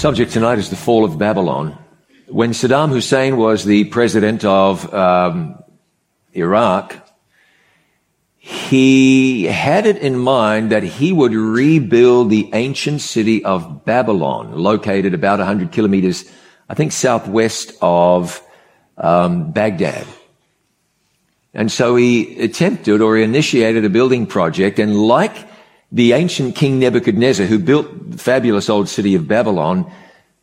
[0.00, 1.76] Subject tonight is the fall of Babylon.
[2.26, 5.62] When Saddam Hussein was the president of um,
[6.32, 6.96] Iraq,
[8.38, 15.12] he had it in mind that he would rebuild the ancient city of Babylon, located
[15.12, 16.24] about 100 kilometers,
[16.66, 18.42] I think, southwest of
[18.96, 20.06] um, Baghdad.
[21.52, 25.49] And so he attempted or he initiated a building project, and like
[25.92, 29.90] the ancient king Nebuchadnezzar, who built the fabulous old city of Babylon,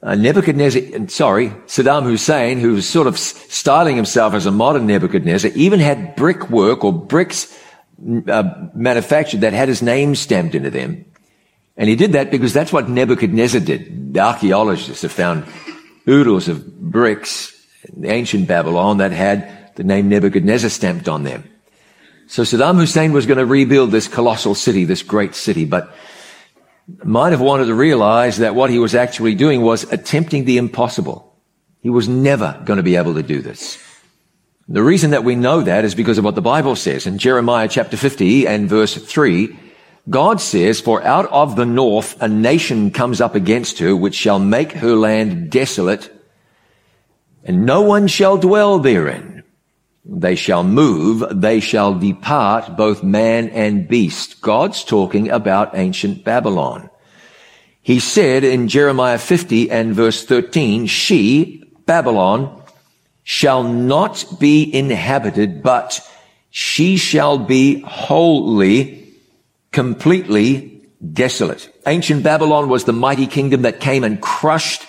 [0.03, 5.51] uh, Nebuchadnezzar, sorry, Saddam Hussein, who was sort of styling himself as a modern Nebuchadnezzar,
[5.55, 7.57] even had brickwork or bricks
[8.27, 8.43] uh,
[8.75, 11.05] manufactured that had his name stamped into them.
[11.77, 14.13] And he did that because that's what Nebuchadnezzar did.
[14.13, 15.45] The archaeologists have found
[16.07, 17.53] oodles of bricks
[17.95, 21.43] in ancient Babylon that had the name Nebuchadnezzar stamped on them.
[22.27, 25.93] So Saddam Hussein was going to rebuild this colossal city, this great city, but
[27.03, 31.35] might have wanted to realize that what he was actually doing was attempting the impossible.
[31.81, 33.81] He was never going to be able to do this.
[34.67, 37.69] The reason that we know that is because of what the Bible says in Jeremiah
[37.69, 39.57] chapter 50 and verse 3.
[40.09, 44.39] God says, for out of the north a nation comes up against her, which shall
[44.39, 46.11] make her land desolate,
[47.43, 49.36] and no one shall dwell therein.
[50.09, 54.39] They shall move, they shall depart, both man and beast.
[54.39, 56.89] God's talking about ancient Babylon.
[57.81, 62.63] He said in Jeremiah 50 and verse 13, she, Babylon,
[63.23, 65.99] shall not be inhabited, but
[66.49, 69.13] she shall be wholly,
[69.73, 70.81] completely
[71.13, 71.69] desolate.
[71.85, 74.85] Ancient Babylon was the mighty kingdom that came and crushed,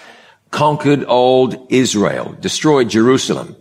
[0.53, 3.57] conquered old Israel, destroyed Jerusalem.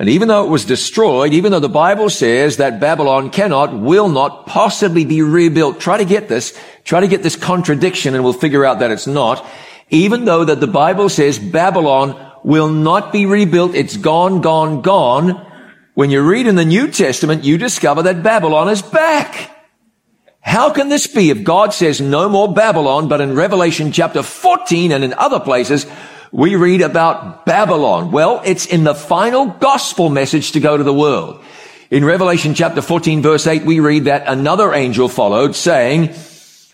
[0.00, 4.08] And even though it was destroyed, even though the Bible says that Babylon cannot, will
[4.08, 8.32] not possibly be rebuilt, try to get this, try to get this contradiction and we'll
[8.32, 9.46] figure out that it's not.
[9.90, 13.74] Even though that the Bible says Babylon will not be rebuilt.
[13.74, 15.46] It's gone, gone, gone.
[15.92, 19.54] When you read in the New Testament, you discover that Babylon is back.
[20.40, 24.92] How can this be if God says no more Babylon, but in Revelation chapter 14
[24.92, 25.84] and in other places,
[26.32, 28.10] we read about Babylon?
[28.12, 31.42] Well, it's in the final gospel message to go to the world.
[31.90, 36.14] In Revelation chapter 14 verse 8, we read that another angel followed saying,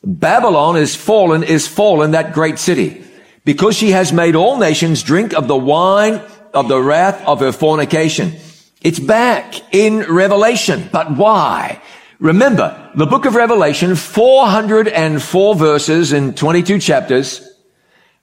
[0.05, 3.03] Babylon is fallen, is fallen, that great city
[3.47, 6.21] because she has made all nations drink of the wine
[6.53, 8.35] of the wrath of her fornication.
[8.83, 10.89] It's back in Revelation.
[10.93, 11.81] But why?
[12.19, 17.49] Remember, the book of Revelation, 404 verses in 22 chapters,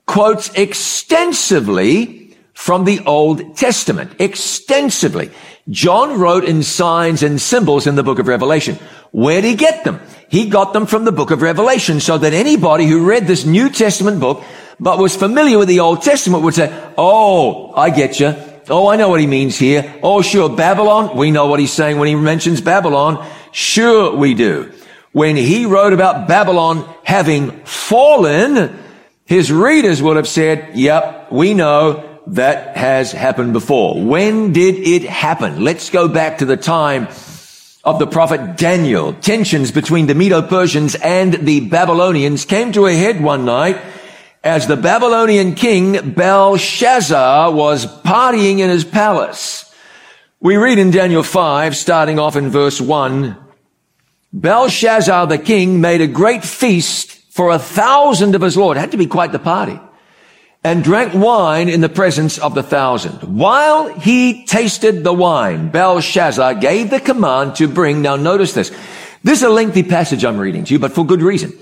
[0.05, 4.13] quotes extensively from the Old Testament.
[4.19, 5.31] Extensively.
[5.69, 8.77] John wrote in signs and symbols in the book of Revelation.
[9.11, 10.01] Where did he get them?
[10.29, 13.69] He got them from the book of Revelation so that anybody who read this New
[13.69, 14.43] Testament book
[14.79, 18.35] but was familiar with the Old Testament would say, Oh, I get you.
[18.69, 19.93] Oh, I know what he means here.
[20.01, 20.49] Oh, sure.
[20.49, 21.15] Babylon.
[21.17, 23.25] We know what he's saying when he mentions Babylon.
[23.51, 24.71] Sure, we do.
[25.11, 28.82] When he wrote about Babylon having fallen,
[29.25, 34.01] his readers would have said, yep, we know that has happened before.
[34.01, 35.63] When did it happen?
[35.63, 37.07] Let's go back to the time
[37.83, 39.13] of the prophet Daniel.
[39.13, 43.81] Tensions between the Medo-Persians and the Babylonians came to a head one night
[44.43, 49.73] as the Babylonian king Belshazzar was partying in his palace.
[50.39, 53.37] We read in Daniel 5, starting off in verse 1,
[54.33, 58.77] Belshazzar the king made a great feast for a thousand of his lord.
[58.77, 59.79] It had to be quite the party.
[60.63, 63.37] And drank wine in the presence of the thousand.
[63.37, 68.69] While he tasted the wine, Belshazzar gave the command to bring, now notice this.
[69.23, 71.53] This is a lengthy passage I'm reading to you, but for good reason.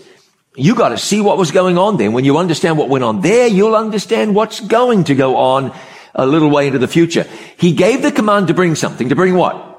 [0.57, 2.11] You got to see what was going on there.
[2.11, 5.73] When you understand what went on there, you'll understand what's going to go on
[6.13, 7.25] a little way into the future.
[7.57, 9.07] He gave the command to bring something.
[9.07, 9.70] To bring what?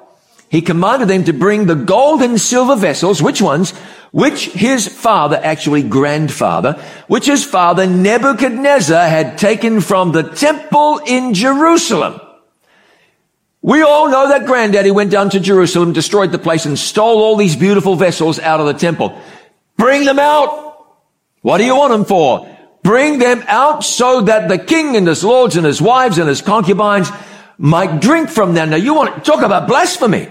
[0.52, 3.22] He commanded them to bring the gold and silver vessels.
[3.22, 3.70] Which ones?
[4.10, 6.74] Which his father, actually grandfather,
[7.06, 12.20] which his father Nebuchadnezzar had taken from the temple in Jerusalem.
[13.62, 17.36] We all know that granddaddy went down to Jerusalem, destroyed the place and stole all
[17.36, 19.18] these beautiful vessels out of the temple.
[19.78, 20.84] Bring them out.
[21.40, 22.46] What do you want them for?
[22.82, 26.42] Bring them out so that the king and his lords and his wives and his
[26.42, 27.08] concubines
[27.56, 28.68] might drink from them.
[28.68, 30.28] Now you want to talk about blasphemy.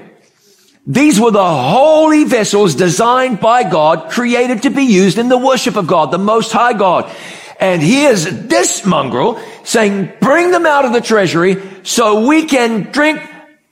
[0.88, 5.76] These were the holy vessels designed by God, created to be used in the worship
[5.76, 7.12] of God, the most high God.
[7.60, 13.22] And here's this mongrel saying, bring them out of the treasury so we can drink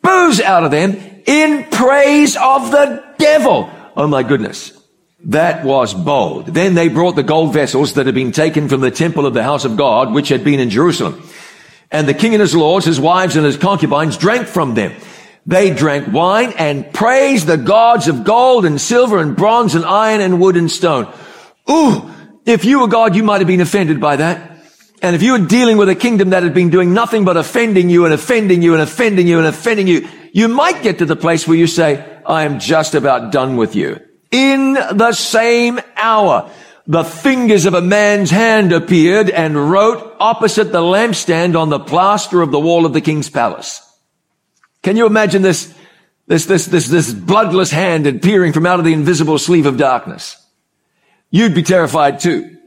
[0.03, 0.95] booze out of them
[1.25, 3.69] in praise of the devil.
[3.97, 4.73] Oh my goodness.
[5.25, 6.45] That was bold.
[6.45, 9.43] Then they brought the gold vessels that had been taken from the temple of the
[9.43, 11.27] house of God, which had been in Jerusalem.
[11.91, 14.93] And the king and his lords, his wives and his concubines drank from them.
[15.49, 20.21] They drank wine and praised the gods of gold and silver and bronze and iron
[20.21, 21.11] and wood and stone.
[21.67, 22.07] Ooh,
[22.45, 24.59] if you were God, you might have been offended by that.
[25.01, 27.89] And if you were dealing with a kingdom that had been doing nothing but offending
[27.89, 31.15] you and offending you and offending you and offending you, you might get to the
[31.15, 33.99] place where you say, I am just about done with you.
[34.29, 36.51] In the same hour,
[36.85, 42.43] the fingers of a man's hand appeared and wrote opposite the lampstand on the plaster
[42.43, 43.81] of the wall of the king's palace.
[44.81, 45.73] Can you imagine this,
[46.27, 50.37] this, this, this, this bloodless hand appearing from out of the invisible sleeve of darkness?
[51.31, 52.57] You'd be terrified too.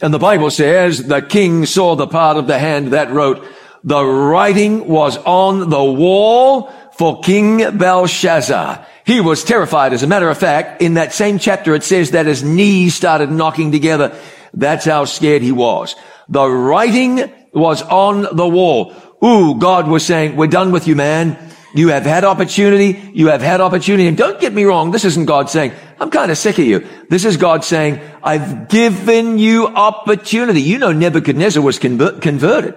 [0.00, 3.44] And the Bible says the king saw the part of the hand that wrote,
[3.82, 8.86] the writing was on the wall for King Belshazzar.
[9.04, 9.92] He was terrified.
[9.92, 13.30] As a matter of fact, in that same chapter, it says that his knees started
[13.30, 14.18] knocking together.
[14.52, 15.94] That's how scared he was.
[16.28, 18.94] The writing was on the wall.
[19.24, 21.38] Ooh, God was saying, we're done with you, man.
[21.78, 23.10] You have had opportunity.
[23.12, 24.08] You have had opportunity.
[24.08, 24.90] And don't get me wrong.
[24.90, 26.86] This isn't God saying, I'm kind of sick of you.
[27.08, 30.62] This is God saying, I've given you opportunity.
[30.62, 32.74] You know, Nebuchadnezzar was convert- converted.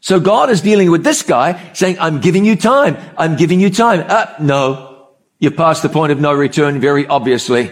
[0.00, 2.96] So God is dealing with this guy saying, I'm giving you time.
[3.16, 4.04] I'm giving you time.
[4.08, 7.70] Uh, no, you're past the point of no return very obviously.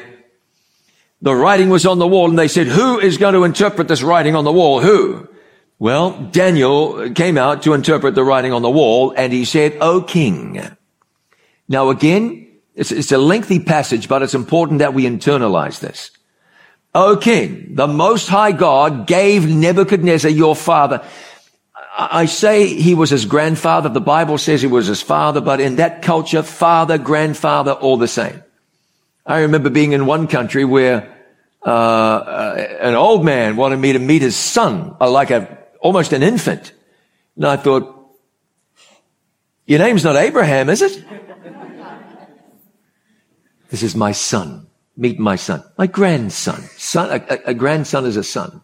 [1.23, 4.03] The writing was on the wall and they said, who is going to interpret this
[4.03, 4.81] writing on the wall?
[4.81, 5.29] Who?
[5.81, 10.03] Well, Daniel came out to interpret the writing on the wall and he said, O
[10.03, 10.61] king.
[11.69, 16.11] Now again, it's, it's, a lengthy passage, but it's important that we internalize this.
[16.95, 21.03] O king, the most high God gave Nebuchadnezzar your father.
[21.97, 23.89] I say he was his grandfather.
[23.89, 28.07] The Bible says he was his father, but in that culture, father, grandfather, all the
[28.07, 28.43] same.
[29.25, 31.17] I remember being in one country where
[31.65, 36.13] uh, uh, an old man wanted me to meet his son, uh, like a almost
[36.13, 36.73] an infant.
[37.37, 37.97] And I thought,
[39.67, 41.05] your name's not Abraham, is it?
[43.71, 44.67] this is my son.
[44.97, 45.63] Meet my son.
[45.79, 46.61] My grandson.
[46.77, 48.63] Son, a, a grandson is a son.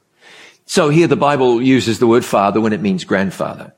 [0.66, 3.72] So here the Bible uses the word father when it means grandfather.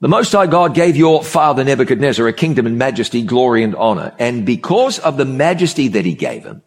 [0.00, 4.14] The Most High God gave your father Nebuchadnezzar a kingdom and majesty, glory and honor.
[4.18, 6.62] And because of the majesty that he gave him,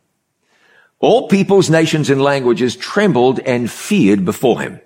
[0.99, 4.81] all peoples, nations and languages trembled and feared before him.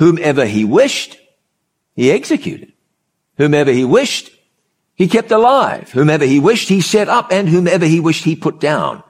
[0.00, 1.18] Whomever he wished,
[1.94, 2.72] he executed.
[3.36, 4.30] Whomever he wished,
[4.94, 5.90] he kept alive.
[5.90, 9.02] Whomever he wished, he set up, and whomever he wished, he put down.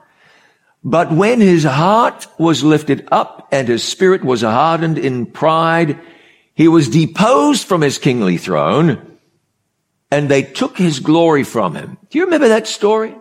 [0.83, 5.97] But when his heart was lifted up and his spirit was hardened in pride,
[6.55, 9.17] he was deposed from his kingly throne
[10.11, 11.97] and they took his glory from him.
[12.09, 13.15] Do you remember that story?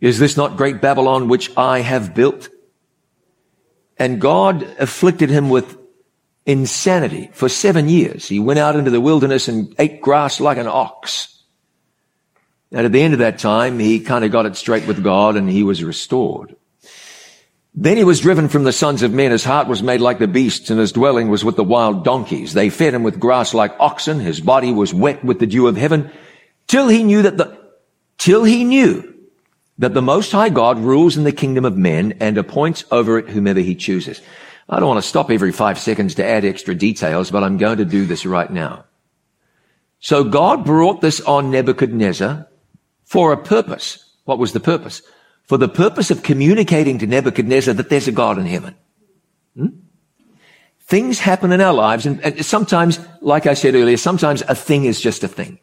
[0.00, 2.48] Is this not great Babylon which I have built?
[3.98, 5.79] And God afflicted him with
[6.46, 8.28] insanity for seven years.
[8.28, 11.42] He went out into the wilderness and ate grass like an ox.
[12.72, 15.36] And at the end of that time, he kind of got it straight with God
[15.36, 16.54] and he was restored.
[17.74, 19.30] Then he was driven from the sons of men.
[19.30, 22.52] His heart was made like the beasts and his dwelling was with the wild donkeys.
[22.52, 24.18] They fed him with grass like oxen.
[24.18, 26.10] His body was wet with the dew of heaven
[26.66, 27.58] till he knew that the,
[28.18, 29.14] till he knew
[29.78, 33.28] that the most high God rules in the kingdom of men and appoints over it
[33.28, 34.20] whomever he chooses.
[34.70, 37.78] I don't want to stop every five seconds to add extra details, but I'm going
[37.78, 38.84] to do this right now.
[39.98, 42.46] So God brought this on Nebuchadnezzar
[43.04, 44.14] for a purpose.
[44.24, 45.02] What was the purpose?
[45.42, 48.76] For the purpose of communicating to Nebuchadnezzar that there's a God in heaven.
[49.56, 49.66] Hmm?
[50.82, 54.84] Things happen in our lives, and, and sometimes, like I said earlier, sometimes a thing
[54.84, 55.58] is just a thing.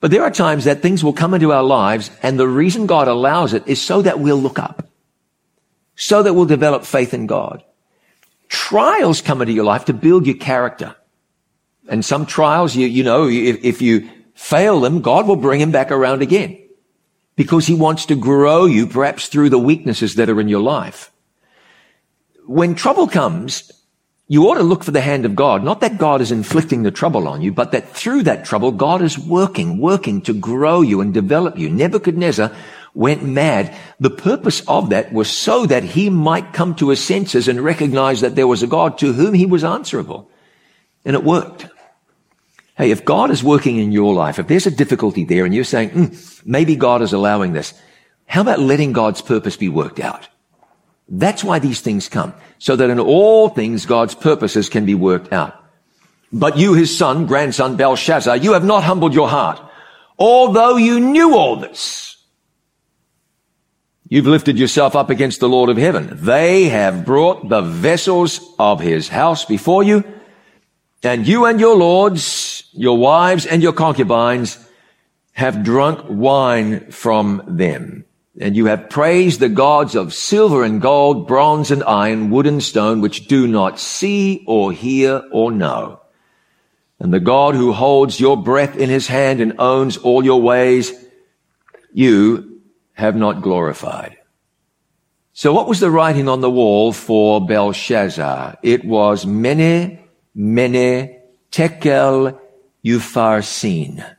[0.00, 3.06] But there are times that things will come into our lives, and the reason God
[3.06, 4.88] allows it is so that we'll look up,
[5.94, 7.62] so that we'll develop faith in God.
[8.48, 10.94] Trials come into your life to build your character.
[11.88, 15.72] And some trials, you, you know, if, if you fail them, God will bring them
[15.72, 16.58] back around again.
[17.36, 21.12] Because he wants to grow you perhaps through the weaknesses that are in your life.
[22.46, 23.70] When trouble comes,
[24.28, 25.62] you ought to look for the hand of God.
[25.62, 29.02] Not that God is inflicting the trouble on you, but that through that trouble, God
[29.02, 31.68] is working, working to grow you and develop you.
[31.68, 32.50] Nebuchadnezzar
[32.96, 33.76] went mad.
[34.00, 38.22] The purpose of that was so that he might come to his senses and recognize
[38.22, 40.30] that there was a God to whom he was answerable.
[41.04, 41.68] And it worked.
[42.76, 45.64] Hey, if God is working in your life, if there's a difficulty there and you're
[45.64, 47.74] saying, mm, maybe God is allowing this,
[48.26, 50.28] how about letting God's purpose be worked out?
[51.08, 55.32] That's why these things come, so that in all things God's purposes can be worked
[55.32, 55.54] out.
[56.32, 59.60] But you, his son, grandson Belshazzar, you have not humbled your heart,
[60.18, 62.15] although you knew all this.
[64.08, 66.10] You've lifted yourself up against the Lord of heaven.
[66.12, 70.04] They have brought the vessels of his house before you,
[71.02, 74.58] and you and your lords, your wives and your concubines
[75.32, 78.04] have drunk wine from them.
[78.40, 82.62] And you have praised the gods of silver and gold, bronze and iron, wood and
[82.62, 86.00] stone, which do not see or hear or know.
[87.00, 90.92] And the God who holds your breath in his hand and owns all your ways,
[91.92, 92.55] you
[92.96, 94.16] have not glorified.
[95.34, 98.56] So what was the writing on the wall for Belshazzar?
[98.62, 99.98] It was Mene,
[100.34, 102.40] Mene, Tekel,
[102.82, 104.16] Upharsin.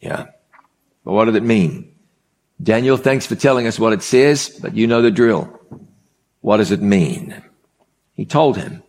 [0.00, 0.26] Yeah.
[1.04, 1.94] But what did it mean?
[2.60, 5.60] Daniel, thanks for telling us what it says, but you know the drill.
[6.40, 7.40] What does it mean?
[8.14, 8.82] He told him.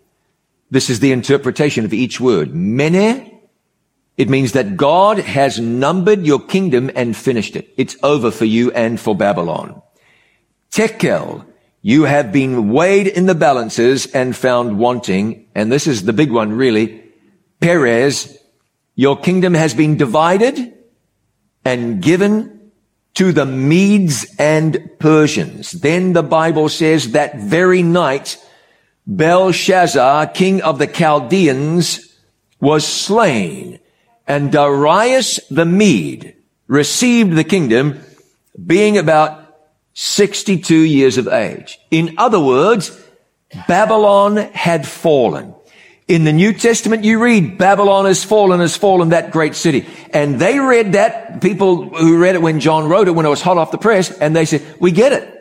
[0.72, 2.56] This is the interpretation of each word.
[2.56, 3.37] Mene,
[4.18, 7.74] it means that God has numbered your kingdom and finished it.
[7.78, 9.82] It's over for you and for Babylon.
[10.72, 11.46] Tekel,
[11.82, 15.48] you have been weighed in the balances and found wanting.
[15.54, 17.04] And this is the big one, really.
[17.60, 18.38] Peres,
[18.96, 20.74] your kingdom has been divided
[21.64, 22.72] and given
[23.14, 25.72] to the Medes and Persians.
[25.72, 28.38] Then the Bible says that very night,
[29.06, 32.16] Belshazzar, king of the Chaldeans,
[32.60, 33.80] was slain,
[34.28, 36.36] and Darius the Mede
[36.68, 38.00] received the kingdom,
[38.66, 39.56] being about
[39.94, 41.80] 62 years of age.
[41.90, 42.92] In other words,
[43.68, 45.56] Babylon had fallen.
[46.08, 49.86] In the New Testament, you read, Babylon has fallen, has fallen, that great city.
[50.12, 53.42] And they read that, people who read it when John wrote it, when it was
[53.42, 55.34] hot off the press, and they said, we get it.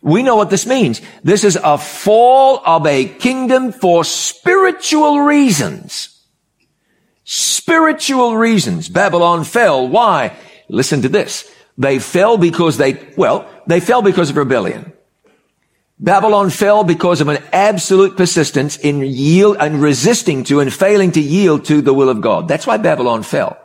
[0.00, 1.00] We know what this means.
[1.24, 6.17] This is a fall of a kingdom for spiritual reasons.
[7.30, 8.88] Spiritual reasons.
[8.88, 9.86] Babylon fell.
[9.86, 10.34] Why?
[10.70, 11.46] Listen to this.
[11.76, 14.94] They fell because they, well, they fell because of rebellion.
[15.98, 21.20] Babylon fell because of an absolute persistence in yield and resisting to and failing to
[21.20, 22.48] yield to the will of God.
[22.48, 23.58] That's why Babylon fell.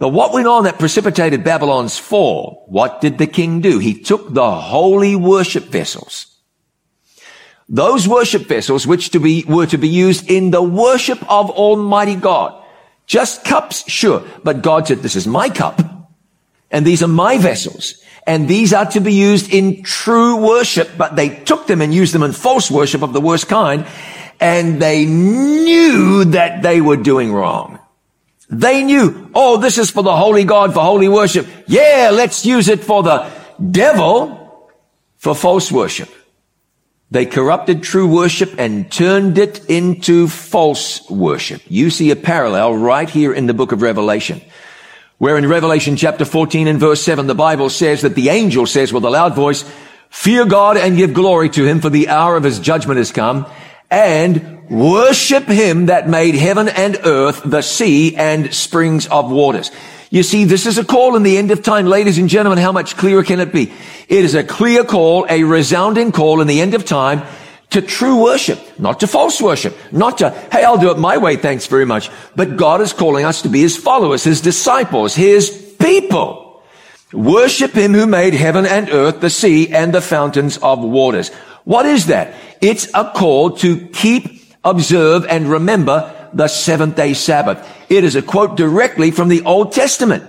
[0.00, 2.64] But what went on that precipitated Babylon's fall?
[2.66, 3.78] What did the king do?
[3.78, 6.26] He took the holy worship vessels.
[7.68, 12.16] Those worship vessels which to be, were to be used in the worship of Almighty
[12.16, 12.64] God.
[13.06, 14.24] Just cups, sure.
[14.42, 15.80] But God said, this is my cup.
[16.70, 21.14] And these are my vessels and these are to be used in true worship, but
[21.14, 23.86] they took them and used them in false worship of the worst kind,
[24.40, 27.78] and they knew that they were doing wrong.
[28.50, 31.46] They knew, oh, this is for the holy God, for holy worship.
[31.66, 33.30] Yeah, let's use it for the
[33.70, 34.70] devil,
[35.16, 36.08] for false worship.
[37.10, 41.62] They corrupted true worship and turned it into false worship.
[41.68, 44.42] You see a parallel right here in the book of Revelation.
[45.18, 48.92] Where in Revelation chapter 14 and verse 7, the Bible says that the angel says
[48.92, 49.64] with a loud voice,
[50.10, 53.46] fear God and give glory to him for the hour of his judgment has come
[53.90, 59.70] and worship him that made heaven and earth, the sea and springs of waters.
[60.10, 61.86] You see, this is a call in the end of time.
[61.86, 63.72] Ladies and gentlemen, how much clearer can it be?
[64.08, 67.22] It is a clear call, a resounding call in the end of time
[67.70, 71.36] to true worship, not to false worship, not to, hey, I'll do it my way,
[71.36, 72.10] thanks very much.
[72.36, 76.62] But God is calling us to be His followers, His disciples, His people.
[77.12, 81.30] Worship Him who made heaven and earth, the sea, and the fountains of waters.
[81.64, 82.34] What is that?
[82.60, 87.66] It's a call to keep, observe, and remember the seventh day Sabbath.
[87.88, 90.24] It is a quote directly from the Old Testament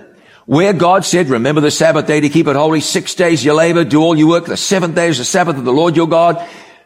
[0.46, 2.80] where God said, remember the Sabbath day to keep it holy.
[2.80, 4.46] Six days you labor, do all your work.
[4.46, 6.42] The seventh day is the Sabbath of the Lord your God.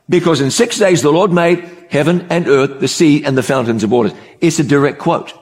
[0.09, 3.85] Because in six days the Lord made heaven and earth, the sea and the fountains
[3.85, 4.13] of waters.
[4.41, 5.33] It's a direct quote.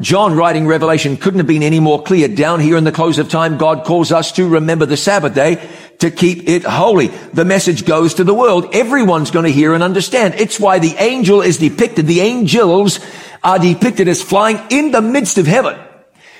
[0.00, 2.28] John writing Revelation couldn't have been any more clear.
[2.28, 5.66] Down here in the close of time, God calls us to remember the Sabbath day
[5.98, 7.08] to keep it holy.
[7.08, 8.74] The message goes to the world.
[8.74, 10.34] Everyone's going to hear and understand.
[10.34, 12.06] It's why the angel is depicted.
[12.06, 13.00] The angels
[13.42, 15.78] are depicted as flying in the midst of heaven,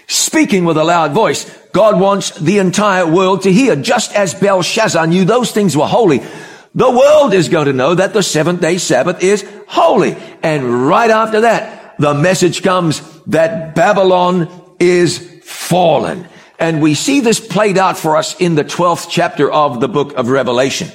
[0.07, 1.51] speaking with a loud voice.
[1.73, 6.23] God wants the entire world to hear, just as Belshazzar knew those things were holy.
[6.75, 10.17] The world is going to know that the seventh day Sabbath is holy.
[10.43, 14.49] And right after that, the message comes that Babylon
[14.79, 16.29] is fallen.
[16.59, 20.15] And we see this played out for us in the 12th chapter of the book
[20.15, 20.89] of Revelation.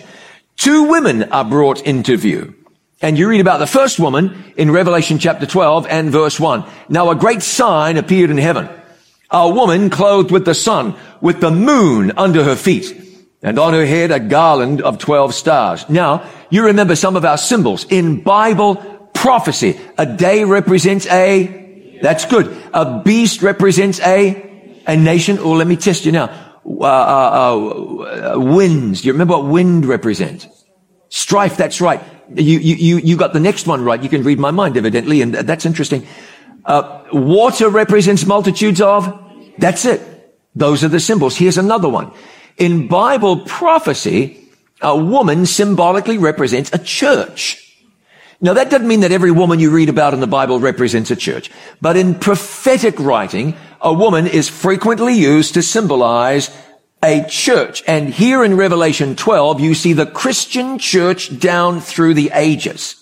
[0.57, 2.55] Two women are brought into view.
[3.01, 6.63] And you read about the first woman in Revelation chapter 12 and verse 1.
[6.89, 8.69] Now a great sign appeared in heaven.
[9.29, 13.01] A woman clothed with the sun, with the moon under her feet
[13.43, 15.89] and on her head a garland of 12 stars.
[15.89, 17.85] Now, you remember some of our symbols.
[17.89, 18.75] In Bible
[19.13, 22.55] prophecy, a day represents a, that's good.
[22.73, 24.50] A beast represents a,
[24.91, 25.38] a nation.
[25.39, 26.29] Or oh, let me test you now.
[26.65, 29.01] uh, uh, uh, winds.
[29.01, 30.48] Do you remember what wind represents?
[31.10, 32.01] Strife, that's right.
[32.33, 34.01] You, you, you got the next one right.
[34.01, 36.07] You can read my mind, evidently, and that's interesting.
[36.63, 39.19] Uh, water represents multitudes of.
[39.57, 40.01] That's it.
[40.55, 41.36] Those are the symbols.
[41.36, 42.13] Here's another one.
[42.57, 44.48] In Bible prophecy,
[44.81, 47.70] a woman symbolically represents a church.
[48.43, 51.15] Now that doesn't mean that every woman you read about in the Bible represents a
[51.15, 51.51] church.
[51.79, 56.50] But in prophetic writing, a woman is frequently used to symbolize
[57.03, 57.83] a church.
[57.88, 62.98] And here in Revelation 12, you see the Christian church down through the ages.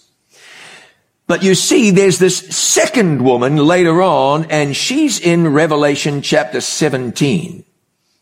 [1.27, 7.63] But you see, there's this second woman later on, and she's in Revelation chapter 17.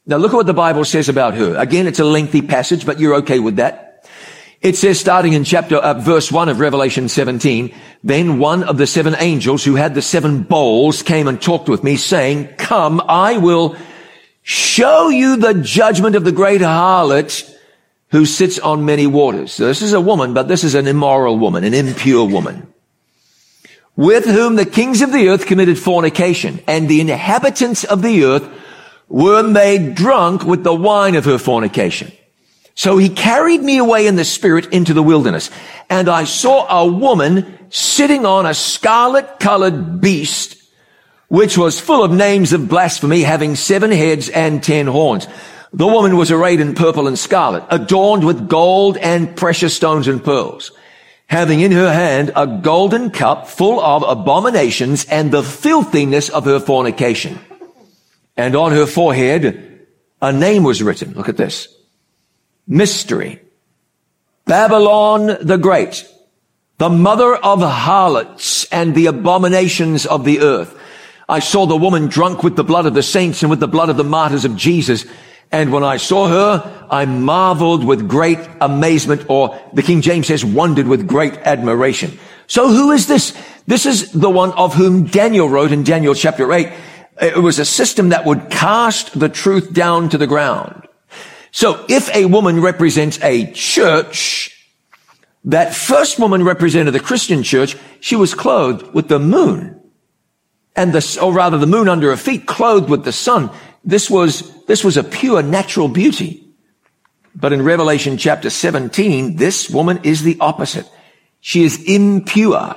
[0.06, 1.56] Now look at what the Bible says about her.
[1.56, 3.87] Again, it's a lengthy passage, but you're okay with that.
[4.62, 7.74] It says, starting in chapter, uh, verse 1 of Revelation 17,
[8.04, 11.84] then one of the seven angels who had the seven bowls came and talked with
[11.84, 13.76] me saying, come, I will
[14.42, 17.54] show you the judgment of the great harlot
[18.10, 19.52] who sits on many waters.
[19.52, 22.72] So this is a woman, but this is an immoral woman, an impure woman,
[23.96, 28.48] with whom the kings of the earth committed fornication and the inhabitants of the earth
[29.10, 32.12] were made drunk with the wine of her fornication.
[32.78, 35.50] So he carried me away in the spirit into the wilderness
[35.90, 40.62] and I saw a woman sitting on a scarlet colored beast,
[41.28, 45.28] which was full of names of blasphemy, having seven heads and ten horns.
[45.74, 50.24] The woman was arrayed in purple and scarlet, adorned with gold and precious stones and
[50.24, 50.72] pearls,
[51.26, 56.60] having in her hand a golden cup full of abominations and the filthiness of her
[56.60, 57.40] fornication.
[58.38, 59.88] And on her forehead,
[60.22, 61.14] a name was written.
[61.14, 61.77] Look at this
[62.68, 63.42] mystery.
[64.46, 66.08] Babylon the Great,
[66.78, 70.78] the mother of harlots and the abominations of the earth.
[71.30, 73.90] I saw the woman drunk with the blood of the saints and with the blood
[73.90, 75.06] of the martyrs of Jesus.
[75.52, 80.46] And when I saw her, I marveled with great amazement, or the King James says
[80.46, 82.18] wondered with great admiration.
[82.48, 83.38] So who is this?
[83.65, 86.72] This is the one of whom Daniel wrote in Daniel chapter 8.
[87.22, 90.87] It was a system that would cast the truth down to the ground.
[91.52, 94.54] So if a woman represents a church,
[95.46, 99.80] that first woman represented the Christian church, she was clothed with the moon.
[100.76, 103.50] And the, or rather the moon under her feet, clothed with the sun.
[103.84, 106.44] This was, this was a pure natural beauty.
[107.34, 110.90] But in Revelation chapter 17, this woman is the opposite.
[111.40, 112.76] She is impure.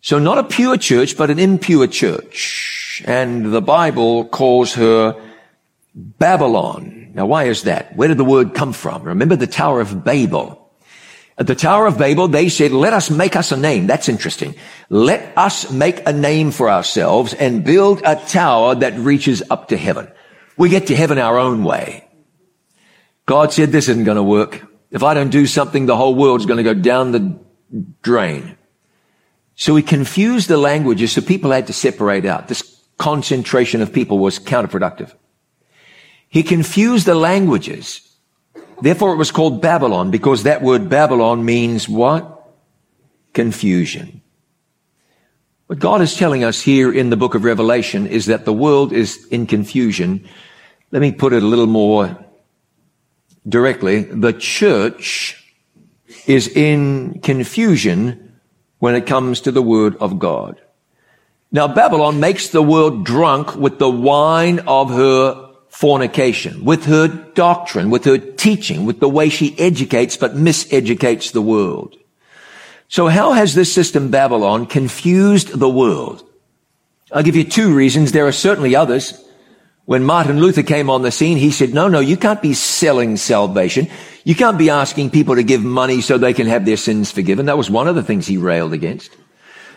[0.00, 3.02] So not a pure church, but an impure church.
[3.06, 5.20] And the Bible calls her
[5.96, 7.10] Babylon.
[7.14, 7.96] Now, why is that?
[7.96, 9.02] Where did the word come from?
[9.02, 10.62] Remember the Tower of Babel.
[11.38, 13.86] At the Tower of Babel, they said, let us make us a name.
[13.86, 14.54] That's interesting.
[14.90, 19.76] Let us make a name for ourselves and build a tower that reaches up to
[19.76, 20.10] heaven.
[20.56, 22.08] We get to heaven our own way.
[23.24, 24.66] God said this isn't going to work.
[24.90, 27.38] If I don't do something, the whole world's going to go down the
[28.02, 28.56] drain.
[29.56, 32.48] So he confused the languages so people had to separate out.
[32.48, 35.14] This concentration of people was counterproductive.
[36.28, 38.02] He confused the languages.
[38.80, 42.50] Therefore it was called Babylon because that word Babylon means what?
[43.32, 44.22] Confusion.
[45.66, 48.92] What God is telling us here in the book of Revelation is that the world
[48.92, 50.28] is in confusion.
[50.92, 52.16] Let me put it a little more
[53.48, 54.02] directly.
[54.02, 55.42] The church
[56.26, 58.38] is in confusion
[58.78, 60.60] when it comes to the word of God.
[61.50, 65.45] Now Babylon makes the world drunk with the wine of her
[65.76, 71.42] fornication, with her doctrine, with her teaching, with the way she educates but miseducates the
[71.42, 71.94] world.
[72.88, 76.26] So how has this system Babylon confused the world?
[77.12, 78.12] I'll give you two reasons.
[78.12, 79.22] There are certainly others.
[79.84, 83.18] When Martin Luther came on the scene, he said, no, no, you can't be selling
[83.18, 83.86] salvation.
[84.24, 87.44] You can't be asking people to give money so they can have their sins forgiven.
[87.46, 89.14] That was one of the things he railed against.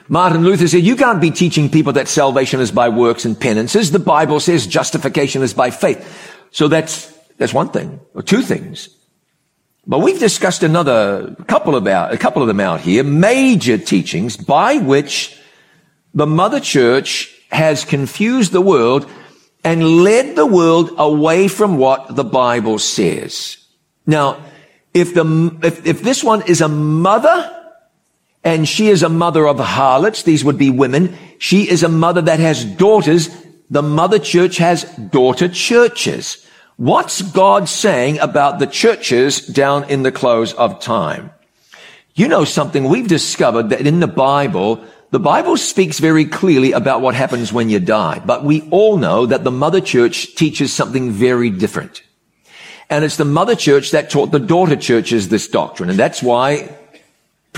[0.10, 3.92] Martin Luther said, you can't be teaching people that salvation is by works and penances.
[3.92, 6.36] The Bible says justification is by faith.
[6.52, 8.90] So that's, that's one thing, or two things.
[9.86, 14.78] But we've discussed another couple about, a couple of them out here, major teachings by
[14.78, 15.40] which
[16.14, 19.10] the mother church has confused the world
[19.64, 23.58] and led the world away from what the Bible says.
[24.08, 24.44] Now,
[24.94, 27.59] if the, if, if this one is a mother
[28.44, 30.24] and she is a mother of harlots.
[30.24, 31.18] These would be women.
[31.40, 33.30] She is a mother that has daughters.
[33.70, 36.46] The mother church has daughter churches.
[36.78, 41.32] What's God saying about the churches down in the close of time?
[42.16, 47.02] You know something we've discovered that in the Bible, The Bible speaks very clearly about
[47.02, 51.10] what happens when you die, but we all know that the mother church teaches something
[51.10, 52.04] very different.
[52.92, 55.90] And it's the mother church that taught the daughter churches this doctrine.
[55.90, 56.78] And that's why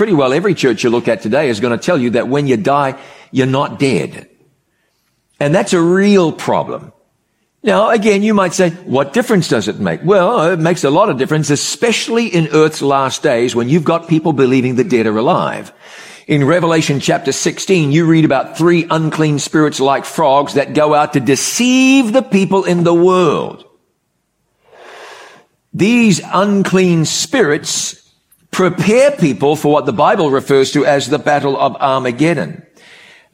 [0.02, 2.48] pretty well every church you look at today is going to tell you that when
[2.48, 4.28] you die, you're not dead.
[5.38, 6.92] And that's a real problem.
[7.62, 10.00] Now, again, you might say, what difference does it make?
[10.02, 14.08] Well, it makes a lot of difference, especially in Earth's last days when you've got
[14.08, 15.72] people believing the dead are alive.
[16.26, 21.12] In Revelation chapter 16, you read about three unclean spirits like frogs that go out
[21.12, 23.64] to deceive the people in the world.
[25.72, 28.01] These unclean spirits
[28.52, 32.64] prepare people for what the Bible refers to as the battle of Armageddon.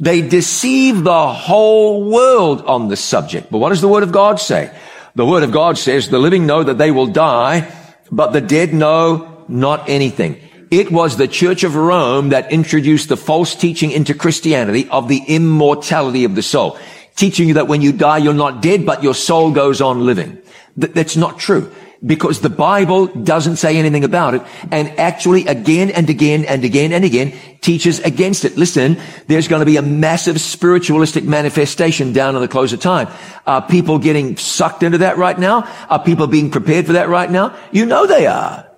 [0.00, 3.50] They deceive the whole world on this subject.
[3.50, 4.74] But what does the Word of God say?
[5.16, 7.70] The Word of God says the living know that they will die,
[8.11, 10.40] but the dead know not anything.
[10.70, 15.22] It was the Church of Rome that introduced the false teaching into Christianity of the
[15.26, 16.78] immortality of the soul,
[17.16, 20.38] teaching you that when you die, you're not dead, but your soul goes on living.
[20.76, 21.72] That's not true
[22.04, 26.92] because the Bible doesn't say anything about it and actually again and again and again
[26.92, 28.56] and again teaches against it.
[28.56, 33.08] Listen, there's going to be a massive spiritualistic manifestation down in the close of time.
[33.46, 35.68] Are people getting sucked into that right now?
[35.88, 37.56] Are people being prepared for that right now?
[37.72, 38.68] You know they are.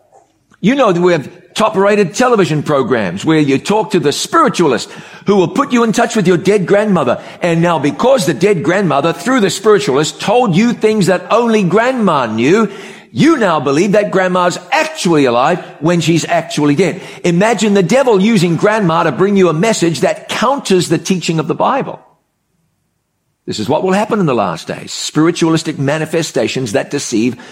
[0.63, 4.91] You know that we have top rated television programs where you talk to the spiritualist
[5.27, 7.23] who will put you in touch with your dead grandmother.
[7.43, 12.27] And now because the dead grandmother through the spiritualist told you things that only grandma
[12.27, 12.73] knew,
[13.13, 17.03] you now believe that grandma's actually alive when she's actually dead.
[17.25, 21.49] Imagine the devil using grandma to bring you a message that counters the teaching of
[21.49, 22.01] the Bible.
[23.47, 24.93] This is what will happen in the last days.
[24.93, 27.43] Spiritualistic manifestations that deceive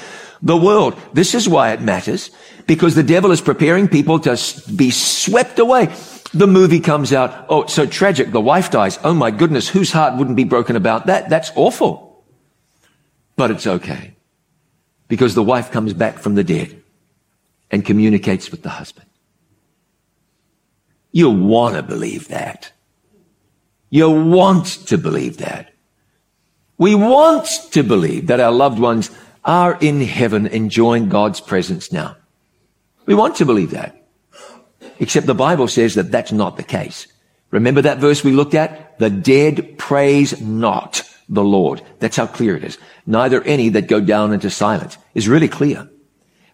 [0.41, 1.01] the world.
[1.13, 2.31] This is why it matters
[2.69, 4.39] because the devil is preparing people to
[4.77, 5.93] be swept away.
[6.33, 7.47] The movie comes out.
[7.49, 8.31] Oh, it's so tragic.
[8.31, 8.99] The wife dies.
[9.03, 9.69] Oh my goodness.
[9.69, 11.31] Whose heart wouldn't be broken about that?
[11.31, 12.23] That's awful.
[13.35, 14.18] But it's okay
[15.09, 16.83] because the wife comes back from the dead
[17.71, 19.07] and communicates with the husband.
[21.11, 22.73] You want to believe that.
[23.91, 25.73] You want to believe that.
[26.77, 29.11] We want to believe that our loved ones
[29.45, 32.17] are in heaven enjoying God's presence now.
[33.07, 34.07] We want to believe that.
[35.01, 37.07] Except the Bible says that that's not the case.
[37.51, 38.99] Remember that verse we looked at?
[38.99, 41.83] The dead praise not the Lord.
[41.99, 42.79] That's how clear it is.
[43.07, 45.89] Neither any that go down into silence is really clear.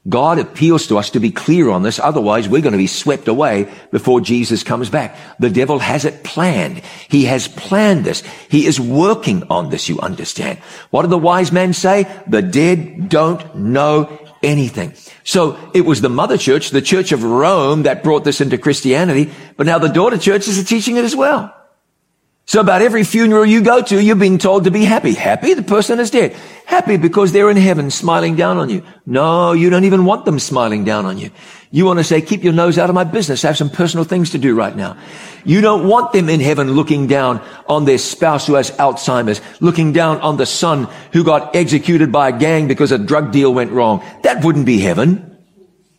[0.06, 1.98] God appeals to us to be clear on this.
[1.98, 5.16] Otherwise, we're going to be swept away before Jesus comes back.
[5.38, 6.82] The devil has it planned.
[7.08, 8.22] He has planned this.
[8.50, 10.58] He is working on this, you understand.
[10.90, 12.06] What did the wise men say?
[12.26, 14.92] The dead don't know anything.
[15.24, 19.32] So it was the mother church, the church of Rome that brought this into Christianity,
[19.56, 21.54] but now the daughter churches are teaching it as well.
[22.46, 25.14] So about every funeral you go to, you're being told to be happy.
[25.14, 25.54] Happy?
[25.54, 26.36] The person is dead.
[26.66, 28.82] Happy because they're in heaven smiling down on you.
[29.06, 31.30] No, you don't even want them smiling down on you.
[31.70, 33.44] You want to say, keep your nose out of my business.
[33.44, 34.98] I have some personal things to do right now.
[35.44, 39.94] You don't want them in heaven looking down on their spouse who has Alzheimer's, looking
[39.94, 43.72] down on the son who got executed by a gang because a drug deal went
[43.72, 44.04] wrong.
[44.22, 45.30] That wouldn't be heaven.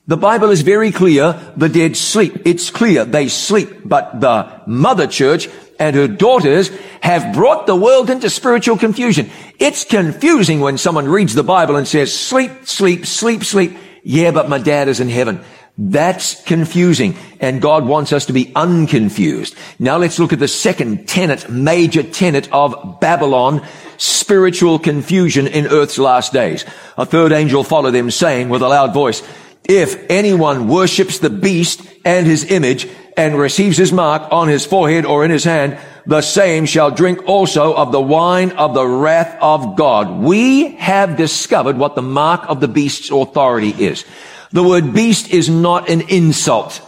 [0.07, 1.33] The Bible is very clear.
[1.57, 2.43] The dead sleep.
[2.45, 3.05] It's clear.
[3.05, 3.69] They sleep.
[3.83, 5.49] But the mother church
[5.79, 6.69] and her daughters
[7.01, 9.29] have brought the world into spiritual confusion.
[9.59, 13.77] It's confusing when someone reads the Bible and says, sleep, sleep, sleep, sleep.
[14.03, 15.43] Yeah, but my dad is in heaven.
[15.77, 17.15] That's confusing.
[17.39, 19.55] And God wants us to be unconfused.
[19.77, 23.65] Now let's look at the second tenet, major tenet of Babylon,
[23.97, 26.65] spiritual confusion in earth's last days.
[26.97, 29.21] A third angel followed them saying with a loud voice,
[29.67, 35.05] if anyone worships the beast and his image and receives his mark on his forehead
[35.05, 39.37] or in his hand, the same shall drink also of the wine of the wrath
[39.41, 40.19] of God.
[40.19, 44.05] We have discovered what the mark of the beast's authority is.
[44.51, 46.81] The word beast is not an insult.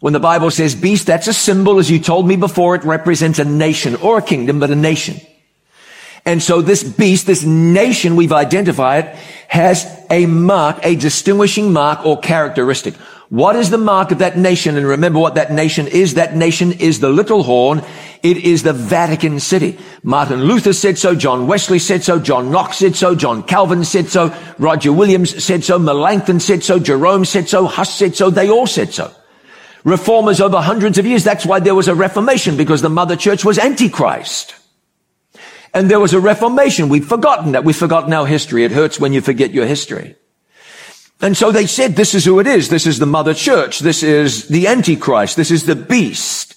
[0.00, 3.38] When the Bible says beast, that's a symbol, as you told me before, it represents
[3.38, 5.20] a nation or a kingdom, but a nation.
[6.24, 9.16] And so this beast, this nation we've identified,
[9.48, 12.94] has a mark, a distinguishing mark or characteristic.
[13.28, 14.76] What is the mark of that nation?
[14.76, 16.14] And remember what that nation is.
[16.14, 17.82] That nation is the little horn.
[18.22, 19.78] It is the Vatican City.
[20.04, 21.16] Martin Luther said so.
[21.16, 22.20] John Wesley said so.
[22.20, 23.16] John Knox said so.
[23.16, 24.32] John Calvin said so.
[24.58, 25.76] Roger Williams said so.
[25.78, 26.78] Melanchthon said so.
[26.78, 27.66] Jerome said so.
[27.66, 28.30] Huss said so.
[28.30, 29.12] They all said so.
[29.82, 31.24] Reformers over hundreds of years.
[31.24, 34.54] That's why there was a reformation because the mother church was antichrist.
[35.74, 36.88] And there was a reformation.
[36.88, 37.64] We've forgotten that.
[37.64, 38.64] We've forgotten our history.
[38.64, 40.16] It hurts when you forget your history.
[41.20, 42.68] And so they said, this is who it is.
[42.68, 43.78] This is the mother church.
[43.78, 45.36] This is the antichrist.
[45.36, 46.54] This is the beast.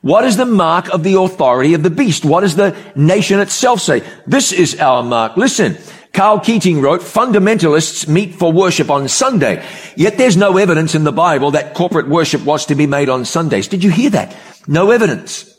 [0.00, 2.24] What is the mark of the authority of the beast?
[2.24, 4.02] What does the nation itself say?
[4.26, 5.36] This is our mark.
[5.36, 5.76] Listen,
[6.12, 9.64] Karl Keating wrote, fundamentalists meet for worship on Sunday.
[9.96, 13.24] Yet there's no evidence in the Bible that corporate worship was to be made on
[13.24, 13.68] Sundays.
[13.68, 14.36] Did you hear that?
[14.66, 15.54] No evidence.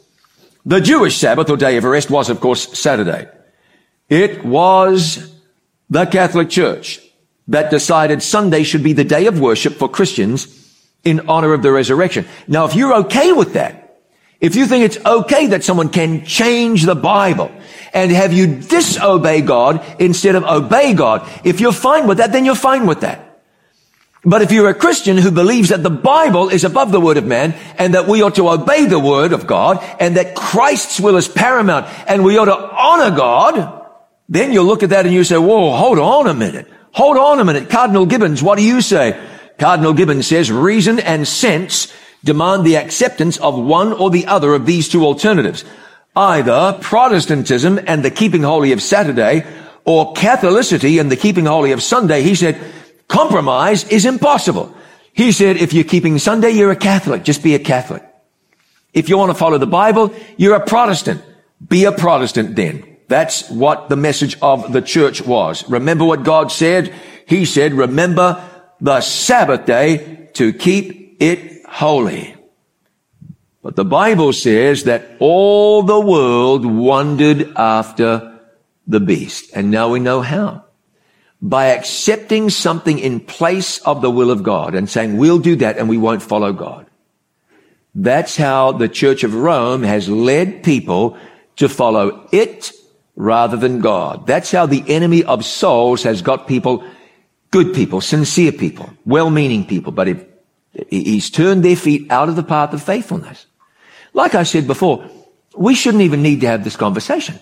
[0.66, 3.28] The Jewish Sabbath or day of rest was, of course, Saturday.
[4.10, 5.34] It was
[5.90, 7.02] the Catholic Church
[7.50, 10.48] that decided Sunday should be the day of worship for Christians
[11.04, 12.26] in honor of the resurrection.
[12.48, 14.02] Now, if you're okay with that,
[14.40, 17.52] if you think it's okay that someone can change the Bible
[17.94, 22.46] and have you disobey God instead of obey God, if you're fine with that, then
[22.46, 23.26] you're fine with that.
[24.24, 27.26] But if you're a Christian who believes that the Bible is above the word of
[27.26, 31.16] man and that we ought to obey the word of God and that Christ's will
[31.18, 33.88] is paramount and we ought to honor God,
[34.28, 36.68] then you'll look at that and you say, whoa, hold on a minute.
[36.94, 37.70] Hold on a minute.
[37.70, 39.20] Cardinal Gibbons, what do you say?
[39.58, 44.66] Cardinal Gibbons says reason and sense demand the acceptance of one or the other of
[44.66, 45.64] these two alternatives.
[46.16, 49.46] Either Protestantism and the keeping holy of Saturday
[49.86, 52.22] or Catholicity and the keeping holy of Sunday.
[52.24, 52.60] He said,
[53.08, 54.76] compromise is impossible.
[55.14, 57.24] He said, if you're keeping Sunday, you're a Catholic.
[57.24, 58.04] Just be a Catholic.
[58.94, 61.22] If you want to follow the Bible, you're a Protestant.
[61.66, 62.89] Be a Protestant then.
[63.10, 65.68] That's what the message of the church was.
[65.68, 66.94] Remember what God said?
[67.26, 68.48] He said, remember
[68.80, 72.36] the Sabbath day to keep it holy.
[73.64, 78.40] But the Bible says that all the world wondered after
[78.86, 79.50] the beast.
[79.56, 80.66] And now we know how.
[81.42, 85.80] By accepting something in place of the will of God and saying, we'll do that
[85.80, 86.86] and we won't follow God.
[87.96, 91.18] That's how the Church of Rome has led people
[91.56, 92.72] to follow it
[93.20, 94.26] rather than God.
[94.26, 96.86] That's how the enemy of souls has got people,
[97.52, 100.24] good people, sincere people, well-meaning people, but if
[100.90, 103.46] he's turned their feet out of the path of faithfulness.
[104.14, 105.06] Like I said before,
[105.54, 107.38] we shouldn't even need to have this conversation.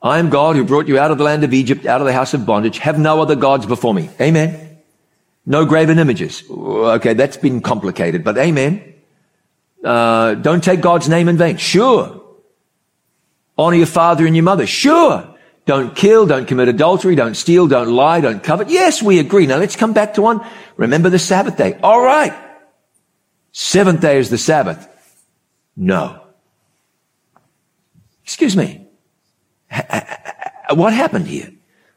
[0.00, 2.12] I am God who brought you out of the land of Egypt, out of the
[2.14, 2.78] house of bondage.
[2.78, 4.08] Have no other gods before me.
[4.18, 4.78] Amen.
[5.44, 6.42] No graven images.
[6.50, 8.94] Okay, that's been complicated, but amen.
[9.84, 11.58] Uh, don't take God's name in vain.
[11.58, 12.23] Sure.
[13.56, 14.66] Honor your father and your mother.
[14.66, 15.30] Sure.
[15.66, 18.68] Don't kill, don't commit adultery, don't steal, don't lie, don't covet.
[18.68, 19.46] Yes, we agree.
[19.46, 20.44] Now let's come back to one.
[20.76, 21.78] Remember the Sabbath day.
[21.82, 22.34] All right.
[23.52, 24.88] Seventh day is the Sabbath.
[25.76, 26.20] No.
[28.24, 28.88] Excuse me.
[30.70, 31.50] What happened here?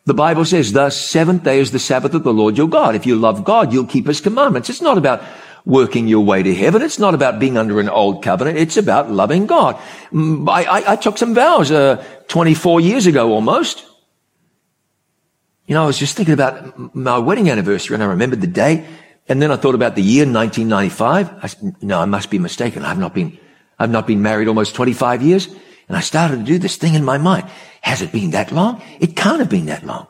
[0.05, 2.95] The Bible says, the seventh day is the Sabbath of the Lord your God.
[2.95, 4.69] If you love God, you'll keep his commandments.
[4.69, 5.21] It's not about
[5.67, 6.81] working your way to heaven.
[6.81, 8.57] It's not about being under an old covenant.
[8.57, 9.75] It's about loving God.
[10.13, 13.85] Mm, I, I, I took some vows uh, 24 years ago almost.
[15.65, 18.87] You know, I was just thinking about my wedding anniversary and I remembered the day.
[19.27, 21.43] And then I thought about the year 1995.
[21.43, 22.85] I no, I must be mistaken.
[22.85, 23.37] I've not been,
[23.77, 25.47] I've not been married almost 25 years.
[25.89, 27.49] And I started to do this thing in my mind.
[27.81, 28.81] Has it been that long?
[29.01, 30.07] It can't have been that long.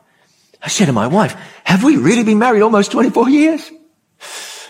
[0.62, 3.72] I said to my wife, have we really been married almost 24 years?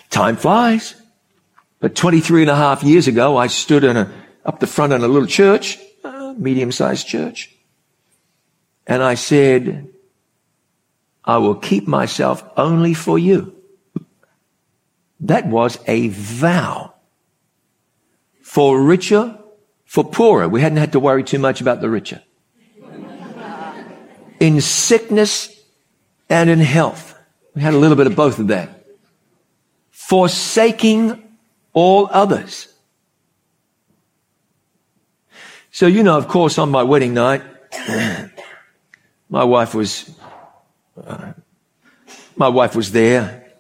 [0.10, 0.96] Time flies.
[1.80, 4.12] But 23 and a half years ago, I stood in a,
[4.46, 7.54] up the front in a little church, a medium-sized church.
[8.88, 9.90] And I said,
[11.24, 13.54] I will keep myself only for you.
[15.20, 16.94] That was a vow.
[18.42, 19.38] For richer,
[19.86, 20.48] for poorer.
[20.48, 22.22] We hadn't had to worry too much about the richer.
[24.40, 25.54] In sickness
[26.30, 27.16] and in health.
[27.56, 28.77] We had a little bit of both of that
[30.08, 31.22] forsaking
[31.74, 32.70] all others.
[35.70, 37.44] So, you know, of course, on my wedding night,
[39.30, 40.10] my wife was,
[40.96, 41.34] uh,
[42.38, 43.52] my wife was there.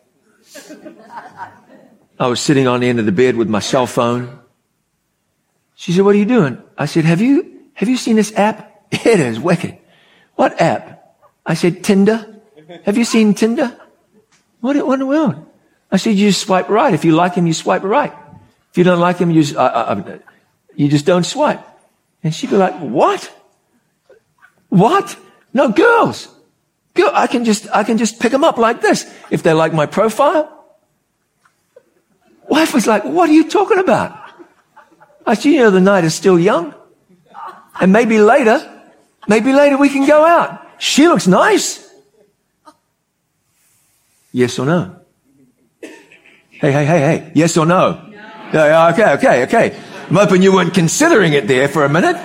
[2.18, 4.40] I was sitting on the end of the bed with my cell phone.
[5.76, 6.64] She said, what are you doing?
[6.78, 8.88] I said, have you, have you seen this app?
[8.94, 9.78] It is wicked.
[10.36, 11.20] What app?
[11.46, 12.40] I said, Tinder.
[12.86, 13.78] Have you seen Tinder?
[14.62, 15.44] What, what in the world?
[15.92, 16.94] I said, you just swipe right.
[16.94, 18.14] If you like him, you swipe right.
[18.72, 20.20] If you don't like him, you just, uh, uh,
[20.76, 21.64] you just don't swipe.
[22.24, 23.32] And she'd be like, what?
[24.70, 25.18] What?
[25.54, 26.28] No, girls.
[26.94, 29.12] Girl, I can just, I can just pick them up like this.
[29.32, 30.54] If they like my profile.
[32.50, 34.18] Wife was like, what are you talking about?
[35.26, 36.74] I said, you know, the night is still young.
[37.80, 38.60] And maybe later,
[39.28, 40.66] maybe later we can go out.
[40.80, 41.88] She looks nice.
[44.32, 44.97] Yes or no?
[46.60, 47.32] Hey, hey, hey, hey.
[47.36, 48.02] Yes or no?
[48.52, 48.90] no.
[48.90, 49.80] Okay, okay, okay.
[50.10, 52.16] I'm hoping you weren't considering it there for a minute.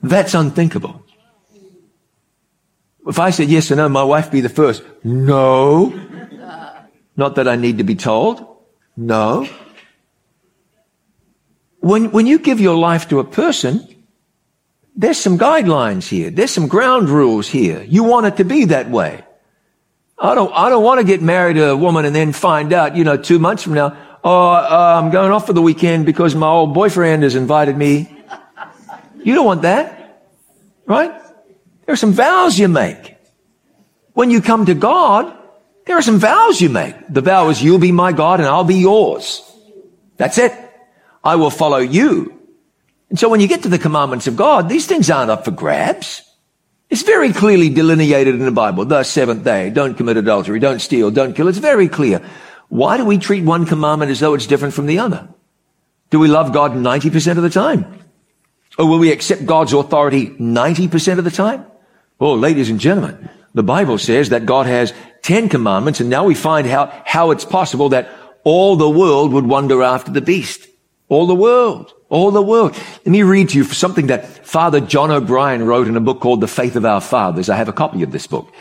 [0.00, 1.04] That's unthinkable.
[3.06, 4.82] If I said yes or no, my wife be the first.
[5.02, 5.92] No.
[7.16, 8.46] Not that I need to be told.
[8.96, 9.48] No.
[11.80, 13.86] When, when you give your life to a person,
[14.98, 16.28] there's some guidelines here.
[16.28, 17.82] There's some ground rules here.
[17.84, 19.24] You want it to be that way.
[20.18, 22.96] I don't, I don't want to get married to a woman and then find out,
[22.96, 26.34] you know, two months from now, oh, uh, I'm going off for the weekend because
[26.34, 28.12] my old boyfriend has invited me.
[29.22, 30.26] You don't want that.
[30.84, 31.12] Right?
[31.86, 33.16] There are some vows you make.
[34.14, 35.32] When you come to God,
[35.86, 36.96] there are some vows you make.
[37.08, 39.44] The vow is you'll be my God and I'll be yours.
[40.16, 40.52] That's it.
[41.22, 42.37] I will follow you.
[43.10, 45.50] And so when you get to the commandments of God, these things aren't up for
[45.50, 46.22] grabs.
[46.90, 48.84] It's very clearly delineated in the Bible.
[48.84, 51.48] The seventh day, don't commit adultery, don't steal, don't kill.
[51.48, 52.22] It's very clear.
[52.68, 55.28] Why do we treat one commandment as though it's different from the other?
[56.10, 57.98] Do we love God 90% of the time?
[58.78, 61.66] Or will we accept God's authority 90% of the time?
[62.20, 64.92] Oh, ladies and gentlemen, the Bible says that God has
[65.22, 68.08] 10 commandments and now we find how, how it's possible that
[68.44, 70.66] all the world would wander after the beast.
[71.08, 71.94] All the world.
[72.08, 72.72] All the world.
[72.72, 76.40] Let me read to you something that Father John O'Brien wrote in a book called
[76.40, 77.48] The Faith of Our Fathers.
[77.48, 78.52] I have a copy of this book.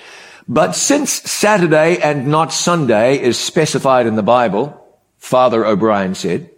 [0.48, 4.82] But since Saturday and not Sunday is specified in the Bible,
[5.18, 6.50] Father O'Brien said,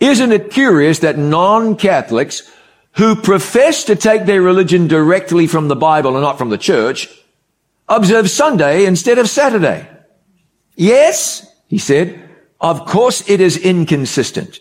[0.00, 2.50] isn't it curious that non-Catholics
[2.92, 7.08] who profess to take their religion directly from the Bible and not from the church
[7.88, 9.88] observe Sunday instead of Saturday?
[10.76, 12.22] Yes, he said,
[12.64, 14.58] of course it is inconsistent.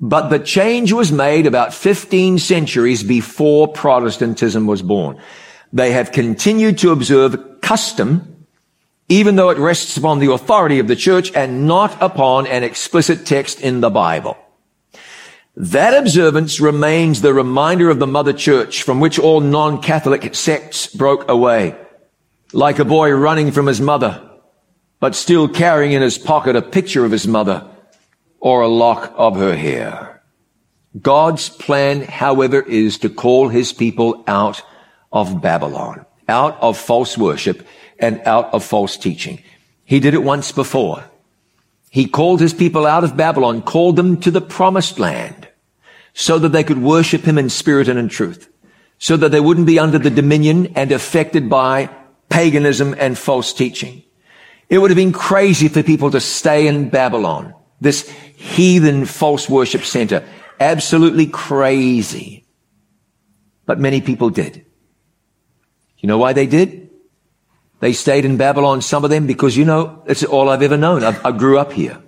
[0.00, 5.20] But the change was made about 15 centuries before Protestantism was born.
[5.72, 8.46] They have continued to observe custom,
[9.08, 13.26] even though it rests upon the authority of the church and not upon an explicit
[13.26, 14.36] text in the Bible.
[15.56, 21.28] That observance remains the reminder of the mother church from which all non-Catholic sects broke
[21.28, 21.74] away.
[22.52, 24.22] Like a boy running from his mother,
[25.00, 27.68] but still carrying in his pocket a picture of his mother
[28.40, 30.22] or a lock of her hair.
[31.00, 34.62] God's plan, however, is to call his people out
[35.12, 37.66] of Babylon, out of false worship
[37.98, 39.42] and out of false teaching.
[39.84, 41.04] He did it once before.
[41.90, 45.48] He called his people out of Babylon, called them to the promised land
[46.12, 48.50] so that they could worship him in spirit and in truth,
[48.98, 51.90] so that they wouldn't be under the dominion and affected by
[52.30, 54.02] paganism and false teaching.
[54.68, 59.82] It would have been crazy for people to stay in Babylon, this heathen false worship
[59.82, 60.26] center.
[60.58, 62.46] Absolutely crazy.
[63.64, 64.64] But many people did.
[65.98, 66.90] You know why they did?
[67.80, 71.04] They stayed in Babylon, some of them, because you know, it's all I've ever known.
[71.04, 72.02] I, I grew up here.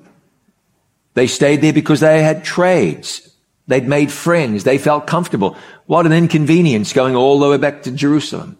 [1.14, 3.36] They stayed there because they had trades.
[3.66, 4.64] They'd made friends.
[4.64, 5.56] They felt comfortable.
[5.86, 8.56] What an inconvenience going all the way back to Jerusalem.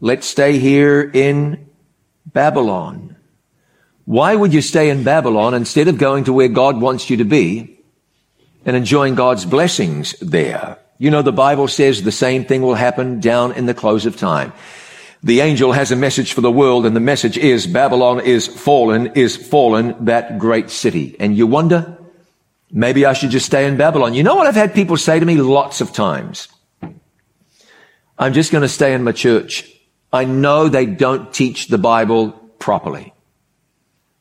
[0.00, 1.67] Let's stay here in
[2.32, 3.16] Babylon.
[4.04, 7.24] Why would you stay in Babylon instead of going to where God wants you to
[7.24, 7.78] be
[8.64, 10.78] and enjoying God's blessings there?
[10.98, 14.16] You know, the Bible says the same thing will happen down in the close of
[14.16, 14.52] time.
[15.22, 19.08] The angel has a message for the world and the message is Babylon is fallen,
[19.14, 21.16] is fallen, that great city.
[21.18, 21.98] And you wonder,
[22.70, 24.14] maybe I should just stay in Babylon.
[24.14, 26.48] You know what I've had people say to me lots of times?
[28.18, 29.72] I'm just going to stay in my church.
[30.12, 33.12] I know they don't teach the Bible properly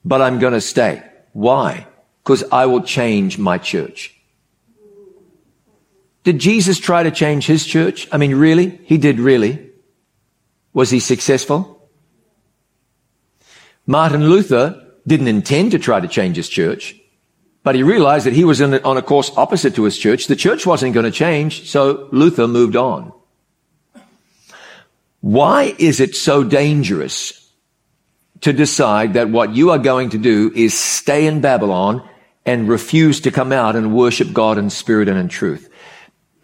[0.08, 1.04] but I'm going to stay.
[1.34, 1.86] Why?
[2.24, 4.16] Because I will change my church.
[6.24, 8.08] Did Jesus try to change his church?
[8.12, 8.80] I mean, really?
[8.86, 9.70] He did really.
[10.74, 11.90] Was he successful?
[13.86, 16.96] Martin Luther didn't intend to try to change his church,
[17.64, 20.28] but he realized that he was on a course opposite to his church.
[20.28, 23.12] The church wasn't going to change, so Luther moved on.
[25.28, 27.52] Why is it so dangerous
[28.40, 32.08] to decide that what you are going to do is stay in Babylon
[32.46, 35.70] and refuse to come out and worship God in spirit and in truth.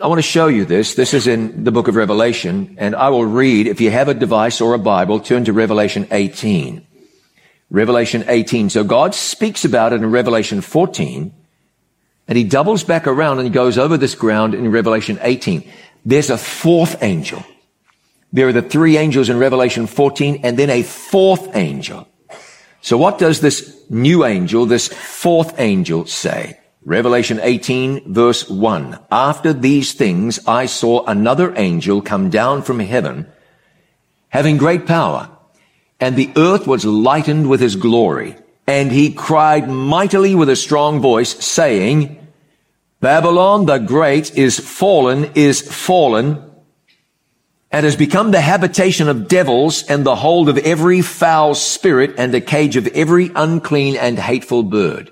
[0.02, 0.96] I want to show you this.
[0.96, 4.14] This is in the book of Revelation, and I will read, if you have a
[4.14, 6.86] device or a Bible, turn to Revelation 18.
[7.70, 8.70] Revelation 18.
[8.70, 11.34] So God speaks about it in Revelation 14,
[12.28, 15.72] and he doubles back around and goes over this ground in Revelation 18.
[16.06, 17.46] There's a fourth angel.
[18.34, 22.08] There are the three angels in Revelation 14 and then a fourth angel.
[22.82, 26.60] So what does this new angel, this fourth angel say?
[26.84, 29.00] Revelation 18 verse 1.
[29.12, 33.32] After these things I saw another angel come down from heaven
[34.30, 35.30] having great power
[36.00, 38.36] and the earth was lightened with his glory.
[38.66, 42.20] And he cried mightily with a strong voice saying,
[43.00, 46.53] Babylon the great is fallen, is fallen,
[47.74, 52.32] and has become the habitation of devils and the hold of every foul spirit and
[52.32, 55.10] the cage of every unclean and hateful bird.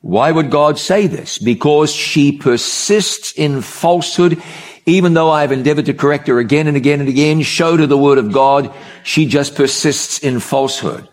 [0.00, 1.38] Why would God say this?
[1.38, 4.40] Because she persists in falsehood,
[4.86, 7.88] even though I have endeavored to correct her again and again and again, show to
[7.88, 8.72] the word of God,
[9.02, 11.08] she just persists in falsehood.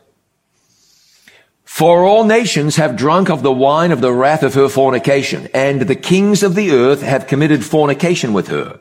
[1.64, 5.82] For all nations have drunk of the wine of the wrath of her fornication, and
[5.82, 8.80] the kings of the earth have committed fornication with her.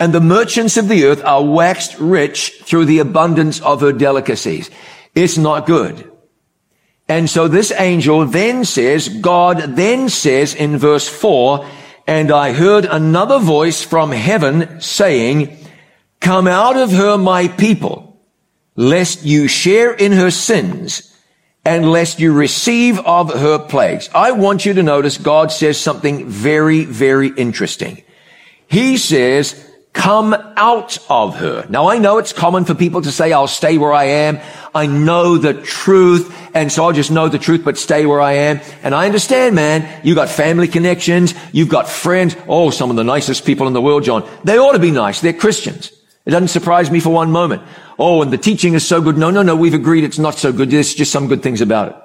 [0.00, 4.70] And the merchants of the earth are waxed rich through the abundance of her delicacies.
[5.14, 6.10] It's not good.
[7.06, 11.66] And so this angel then says, God then says in verse four,
[12.06, 15.58] and I heard another voice from heaven saying,
[16.20, 18.20] come out of her, my people,
[18.76, 21.14] lest you share in her sins
[21.64, 24.08] and lest you receive of her plagues.
[24.14, 28.02] I want you to notice God says something very, very interesting.
[28.66, 31.66] He says, come out of her.
[31.68, 34.40] Now I know it's common for people to say, I'll stay where I am.
[34.74, 36.36] I know the truth.
[36.54, 38.60] And so I'll just know the truth, but stay where I am.
[38.82, 40.00] And I understand, man.
[40.04, 41.34] You got family connections.
[41.52, 42.36] You've got friends.
[42.48, 44.28] Oh, some of the nicest people in the world, John.
[44.44, 45.20] They ought to be nice.
[45.20, 45.92] They're Christians.
[46.24, 47.62] It doesn't surprise me for one moment.
[47.98, 49.16] Oh, and the teaching is so good.
[49.18, 49.56] No, no, no.
[49.56, 50.70] We've agreed it's not so good.
[50.70, 51.96] There's just some good things about it.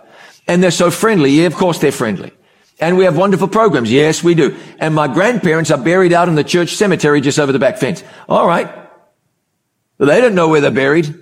[0.47, 1.31] And they're so friendly.
[1.31, 2.31] Yeah, of course they're friendly.
[2.79, 3.91] And we have wonderful programs.
[3.91, 4.57] Yes, we do.
[4.79, 8.03] And my grandparents are buried out in the church cemetery just over the back fence.
[8.27, 8.69] All right.
[9.97, 11.13] They don't know where they're buried.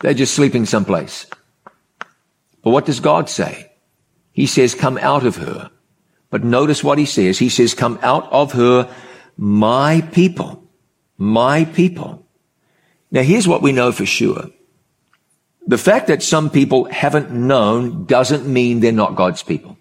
[0.00, 1.26] They're just sleeping someplace.
[2.62, 3.72] But what does God say?
[4.32, 5.70] He says, come out of her.
[6.28, 7.38] But notice what he says.
[7.38, 8.94] He says, come out of her,
[9.36, 10.62] my people.
[11.16, 12.26] My people.
[13.10, 14.50] Now here's what we know for sure.
[15.66, 19.76] The fact that some people haven't known doesn't mean they're not God's people.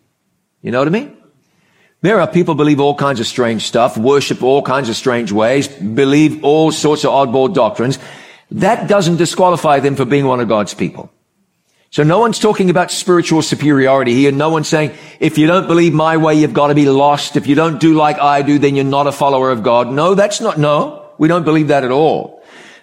[0.61, 1.15] You know what I mean?
[2.01, 5.67] There are people believe all kinds of strange stuff, worship all kinds of strange ways,
[5.67, 7.99] believe all sorts of oddball doctrines.
[8.51, 11.11] That doesn't disqualify them for being one of God's people.
[11.91, 14.31] So no one's talking about spiritual superiority here.
[14.31, 17.35] No one's saying, if you don't believe my way, you've got to be lost.
[17.35, 19.91] If you don't do like I do, then you're not a follower of God.
[19.91, 21.05] No, that's not, no.
[21.17, 22.38] We don't believe that at all.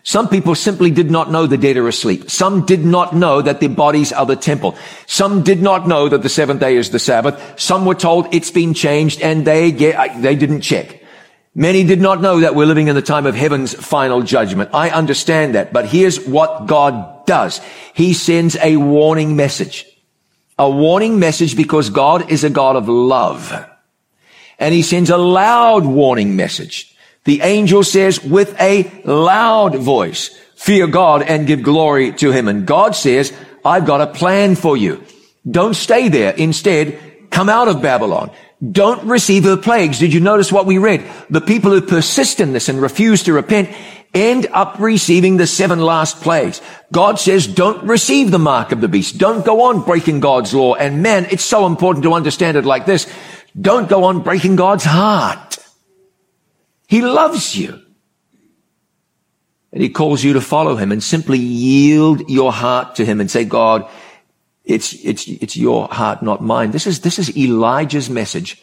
[0.07, 2.31] Some people simply did not know the dead are asleep.
[2.31, 4.77] Some did not know that their bodies are the temple.
[5.07, 7.59] Some did not know that the seventh day is the Sabbath.
[7.59, 11.03] Some were told it's been changed and they get, uh, they didn't check.
[11.57, 14.71] Many did not know that we're living in the time of heaven's final judgment.
[14.73, 17.61] I understand that, but here's what God does.
[17.93, 19.87] He sends a warning message.
[20.57, 23.53] A warning message because God is a God of love.
[24.61, 26.96] And he sends a loud warning message.
[27.27, 32.49] The angel says with a loud voice, fear God and give glory to him.
[32.49, 33.33] And God says,
[33.65, 35.05] I've got a plan for you.
[35.49, 36.33] Don't stay there.
[36.33, 38.31] Instead, come out of Babylon.
[38.73, 39.99] Don't receive her plagues.
[39.99, 41.05] Did you notice what we read?
[41.29, 43.69] The people who persist in this and refuse to repent
[44.15, 46.63] end up receiving the seven last plagues.
[46.91, 49.19] God says, don't receive the mark of the beast.
[49.19, 50.75] Don't go on breaking God's law.
[50.75, 53.13] And man, it's so important to understand it like this.
[53.61, 55.59] Don't go on breaking God's heart.
[56.87, 57.83] He loves you.
[59.73, 63.31] And he calls you to follow him and simply yield your heart to him and
[63.31, 63.89] say, God,
[64.65, 66.71] it's, it's, it's your heart, not mine.
[66.71, 68.63] This is, this is Elijah's message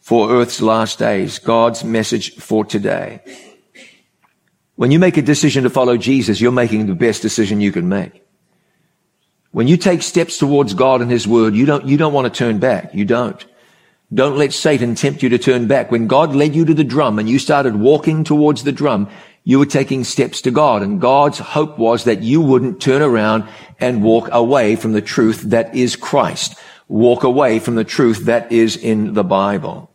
[0.00, 1.38] for earth's last days.
[1.38, 3.20] God's message for today.
[4.76, 7.88] When you make a decision to follow Jesus, you're making the best decision you can
[7.88, 8.22] make.
[9.52, 12.38] When you take steps towards God and His Word, you don't, you don't want to
[12.38, 12.94] turn back.
[12.94, 13.44] You don't.
[14.12, 15.90] Don't let Satan tempt you to turn back.
[15.90, 19.08] When God led you to the drum and you started walking towards the drum,
[19.44, 20.82] you were taking steps to God.
[20.82, 23.48] And God's hope was that you wouldn't turn around
[23.78, 26.56] and walk away from the truth that is Christ.
[26.88, 29.90] Walk away from the truth that is in the Bible.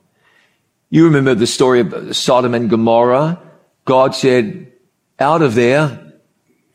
[0.90, 3.42] You remember the story of Sodom and Gomorrah?
[3.84, 4.72] God said,
[5.20, 6.14] out of there,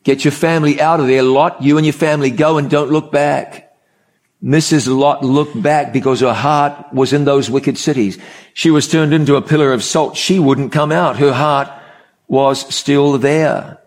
[0.03, 1.23] get your family out of there.
[1.23, 3.70] Lot, you and your family go and don't look back.
[4.43, 4.87] Mrs.
[4.87, 8.17] Lot looked back because her heart was in those wicked cities.
[8.53, 10.17] She was turned into a pillar of salt.
[10.17, 11.17] She wouldn't come out.
[11.17, 11.69] Her heart
[12.27, 13.77] was still there.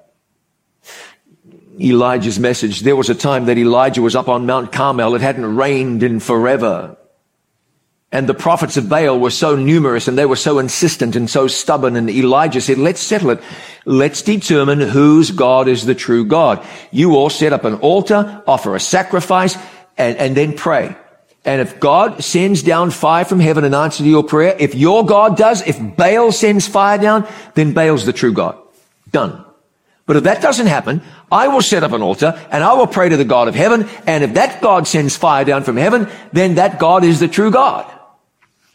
[1.81, 2.81] Elijah's message.
[2.81, 5.17] There was a time that Elijah was up on Mount Carmel.
[5.17, 6.97] It hadn't rained in forever.
[8.13, 11.49] And the prophets of Baal were so numerous and they were so insistent and so
[11.49, 11.97] stubborn.
[11.97, 13.41] And Elijah said, let's settle it.
[13.87, 16.65] Let's determine whose God is the true God.
[16.93, 19.57] You all set up an altar, offer a sacrifice,
[19.97, 20.97] and, and then pray.
[21.45, 25.05] And if God sends down fire from heaven in answer to your prayer, if your
[25.05, 28.57] God does, if Baal sends fire down, then Baal's the true God.
[29.13, 29.45] Done.
[30.07, 33.09] But if that doesn't happen, I will set up an altar and I will pray
[33.09, 33.89] to the God of heaven.
[34.07, 37.51] And if that God sends fire down from heaven, then that God is the true
[37.51, 37.91] God.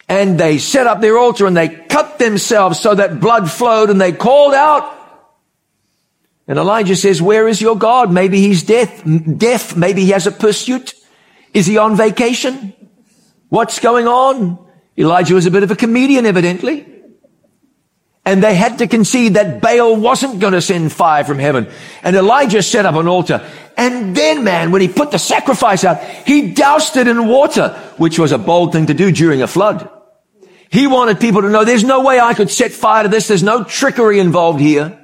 [0.08, 4.02] And they set up their altar and they cut themselves so that blood flowed and
[4.02, 4.96] they called out,
[6.48, 8.12] And Elijah says, where is your God?
[8.12, 9.04] Maybe he's deaf,
[9.38, 9.78] deaf.
[9.78, 10.96] Maybe he has a pursuit.
[11.54, 12.74] Is he on vacation?
[13.50, 14.60] What's going on?
[14.98, 16.86] Elijah was a bit of a comedian, evidently.
[18.26, 21.68] And they had to concede that Baal wasn't going to send fire from heaven.
[22.04, 23.44] And Elijah set up an altar.
[23.76, 28.20] And then, man, when he put the sacrifice out, he doused it in water, which
[28.20, 29.90] was a bold thing to do during a flood.
[30.70, 33.28] He wanted people to know there's no way I could set fire to this.
[33.28, 35.00] There's no trickery involved here.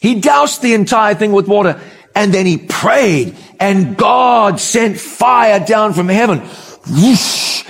[0.00, 1.80] He doused the entire thing with water
[2.18, 6.40] and then he prayed and God sent fire down from heaven.
[6.90, 7.64] Whoosh,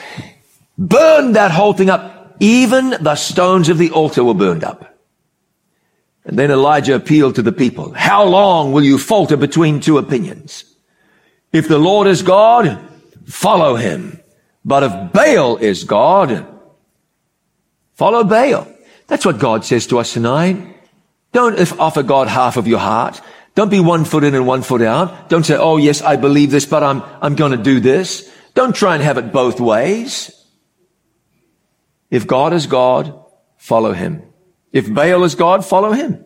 [0.78, 2.36] burned that whole thing up.
[2.40, 4.96] Even the stones of the altar were burned up.
[6.24, 7.92] And then Elijah appealed to the people.
[7.92, 10.64] How long will you falter between two opinions?
[11.52, 12.80] If the Lord is God,
[13.26, 14.18] follow him.
[14.64, 16.46] But if Baal is God,
[17.92, 18.66] follow Baal.
[19.08, 20.56] That's what God says to us tonight.
[21.32, 23.20] Don't offer God half of your heart.
[23.58, 25.28] Don't be one foot in and one foot out.
[25.28, 28.32] Don't say, oh yes, I believe this, but I'm, I'm going to do this.
[28.54, 30.30] Don't try and have it both ways.
[32.08, 33.20] If God is God,
[33.56, 34.22] follow him.
[34.70, 36.24] If Baal is God, follow him.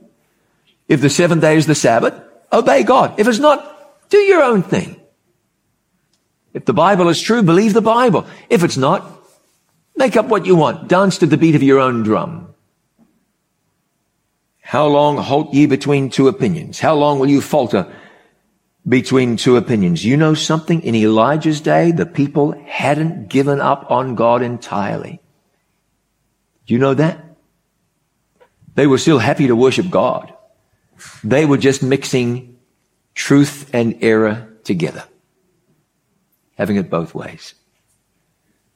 [0.88, 2.12] If the seventh day is the Sabbath,
[2.52, 3.18] obey God.
[3.18, 5.00] If it's not, do your own thing.
[6.52, 8.26] If the Bible is true, believe the Bible.
[8.50, 9.10] If it's not,
[9.96, 10.86] make up what you want.
[10.86, 12.41] Dance to the beat of your own drum.
[14.72, 16.80] How long halt ye between two opinions?
[16.80, 17.92] How long will you falter
[18.88, 20.02] between two opinions?
[20.02, 20.80] You know something?
[20.80, 25.20] In Elijah's day, the people hadn't given up on God entirely.
[26.66, 27.22] You know that?
[28.74, 30.32] They were still happy to worship God.
[31.22, 32.56] They were just mixing
[33.14, 35.04] truth and error together.
[36.56, 37.52] Having it both ways.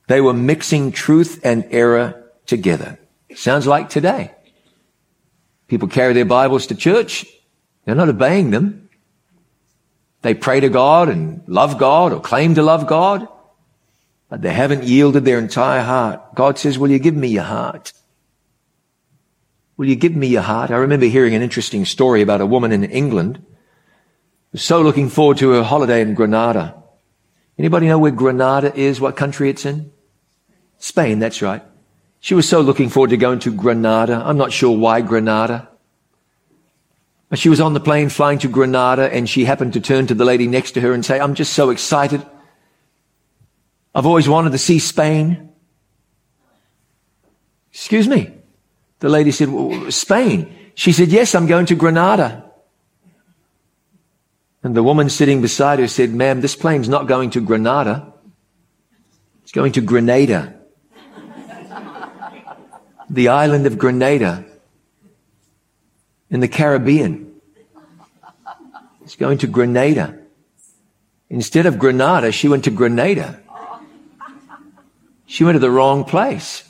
[0.08, 2.98] They were mixing truth and error together.
[3.34, 4.35] Sounds like today.
[5.68, 7.26] People carry their Bibles to church.
[7.84, 8.88] They're not obeying them.
[10.22, 13.28] They pray to God and love God or claim to love God,
[14.28, 16.34] but they haven't yielded their entire heart.
[16.34, 17.92] God says, will you give me your heart?
[19.76, 20.70] Will you give me your heart?
[20.70, 23.44] I remember hearing an interesting story about a woman in England
[24.50, 26.82] who's so looking forward to her holiday in Granada.
[27.58, 29.00] Anybody know where Granada is?
[29.00, 29.92] What country it's in?
[30.78, 31.62] Spain, that's right.
[32.20, 34.22] She was so looking forward to going to Granada.
[34.24, 35.68] I'm not sure why Granada.
[37.28, 40.14] But she was on the plane flying to Granada and she happened to turn to
[40.14, 42.24] the lady next to her and say, I'm just so excited.
[43.94, 45.50] I've always wanted to see Spain.
[47.72, 48.32] Excuse me.
[49.00, 50.54] The lady said, well, Spain.
[50.74, 52.44] She said, yes, I'm going to Granada.
[54.62, 58.12] And the woman sitting beside her said, ma'am, this plane's not going to Granada.
[59.42, 60.55] It's going to Grenada.
[63.08, 64.44] The island of Grenada
[66.30, 67.34] in the Caribbean.
[69.02, 70.18] She's going to Grenada.
[71.30, 73.40] Instead of Granada, she went to Grenada.
[75.26, 76.62] She went to the wrong place.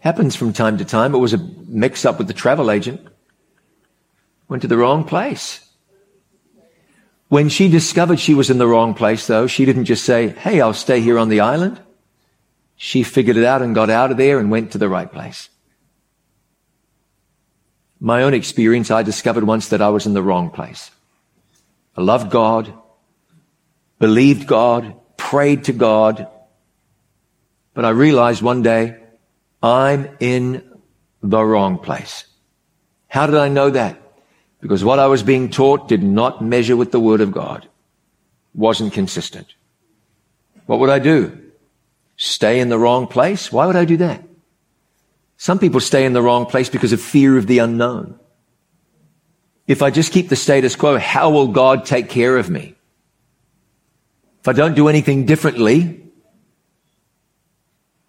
[0.00, 1.14] Happens from time to time.
[1.14, 3.00] It was a mix up with the travel agent.
[4.48, 5.60] Went to the wrong place.
[7.28, 10.60] When she discovered she was in the wrong place, though, she didn't just say, Hey,
[10.60, 11.80] I'll stay here on the island.
[12.76, 15.48] She figured it out and got out of there and went to the right place.
[18.00, 20.90] My own experience, I discovered once that I was in the wrong place.
[21.96, 22.72] I loved God,
[23.98, 26.28] believed God, prayed to God,
[27.72, 28.96] but I realized one day
[29.62, 30.62] I'm in
[31.22, 32.26] the wrong place.
[33.08, 34.00] How did I know that?
[34.60, 37.68] Because what I was being taught did not measure with the Word of God.
[38.54, 39.54] Wasn't consistent.
[40.66, 41.43] What would I do?
[42.16, 43.50] Stay in the wrong place?
[43.50, 44.22] Why would I do that?
[45.36, 48.18] Some people stay in the wrong place because of fear of the unknown.
[49.66, 52.74] If I just keep the status quo, how will God take care of me?
[54.40, 56.02] If I don't do anything differently,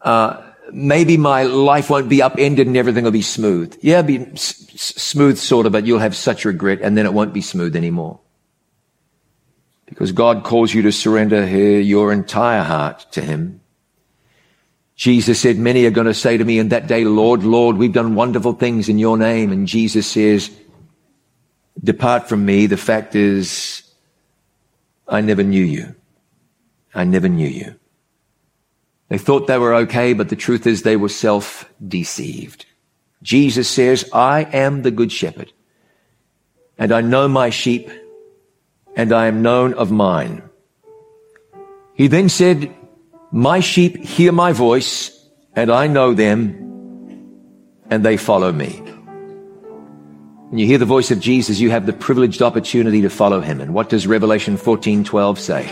[0.01, 0.41] uh,
[0.71, 3.77] maybe my life won't be upended and everything will be smooth.
[3.81, 7.33] Yeah, be s- smooth sort of, but you'll have such regret and then it won't
[7.33, 8.19] be smooth anymore.
[9.85, 11.45] Because God calls you to surrender
[11.79, 13.61] your entire heart to Him.
[14.95, 17.91] Jesus said, many are going to say to me in that day, Lord, Lord, we've
[17.91, 19.51] done wonderful things in your name.
[19.51, 20.49] And Jesus says,
[21.83, 22.65] depart from me.
[22.65, 23.83] The fact is,
[25.07, 25.95] I never knew you.
[26.93, 27.75] I never knew you.
[29.09, 32.65] They thought they were okay, but the truth is they were self-deceived.
[33.21, 35.51] Jesus says, I am the good shepherd
[36.77, 37.89] and I know my sheep
[38.95, 40.41] and I am known of mine.
[41.95, 42.73] He then said,
[43.35, 45.11] my sheep hear my voice
[45.57, 46.55] and I know them
[47.89, 48.79] and they follow me.
[50.47, 53.59] When you hear the voice of Jesus, you have the privileged opportunity to follow him.
[53.59, 55.67] And what does Revelation 14:12 say?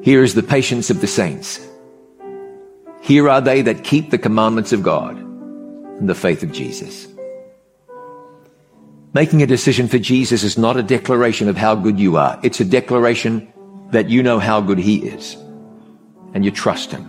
[0.00, 1.60] Here is the patience of the saints.
[3.02, 7.06] Here are they that keep the commandments of God and the faith of Jesus.
[9.12, 12.40] Making a decision for Jesus is not a declaration of how good you are.
[12.42, 13.46] It's a declaration
[13.90, 15.36] that you know how good he is
[16.34, 17.08] and you trust him.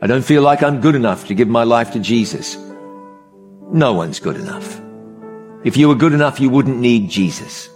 [0.00, 2.56] I don't feel like I'm good enough to give my life to Jesus.
[3.72, 4.80] No one's good enough.
[5.64, 7.70] If you were good enough, you wouldn't need Jesus.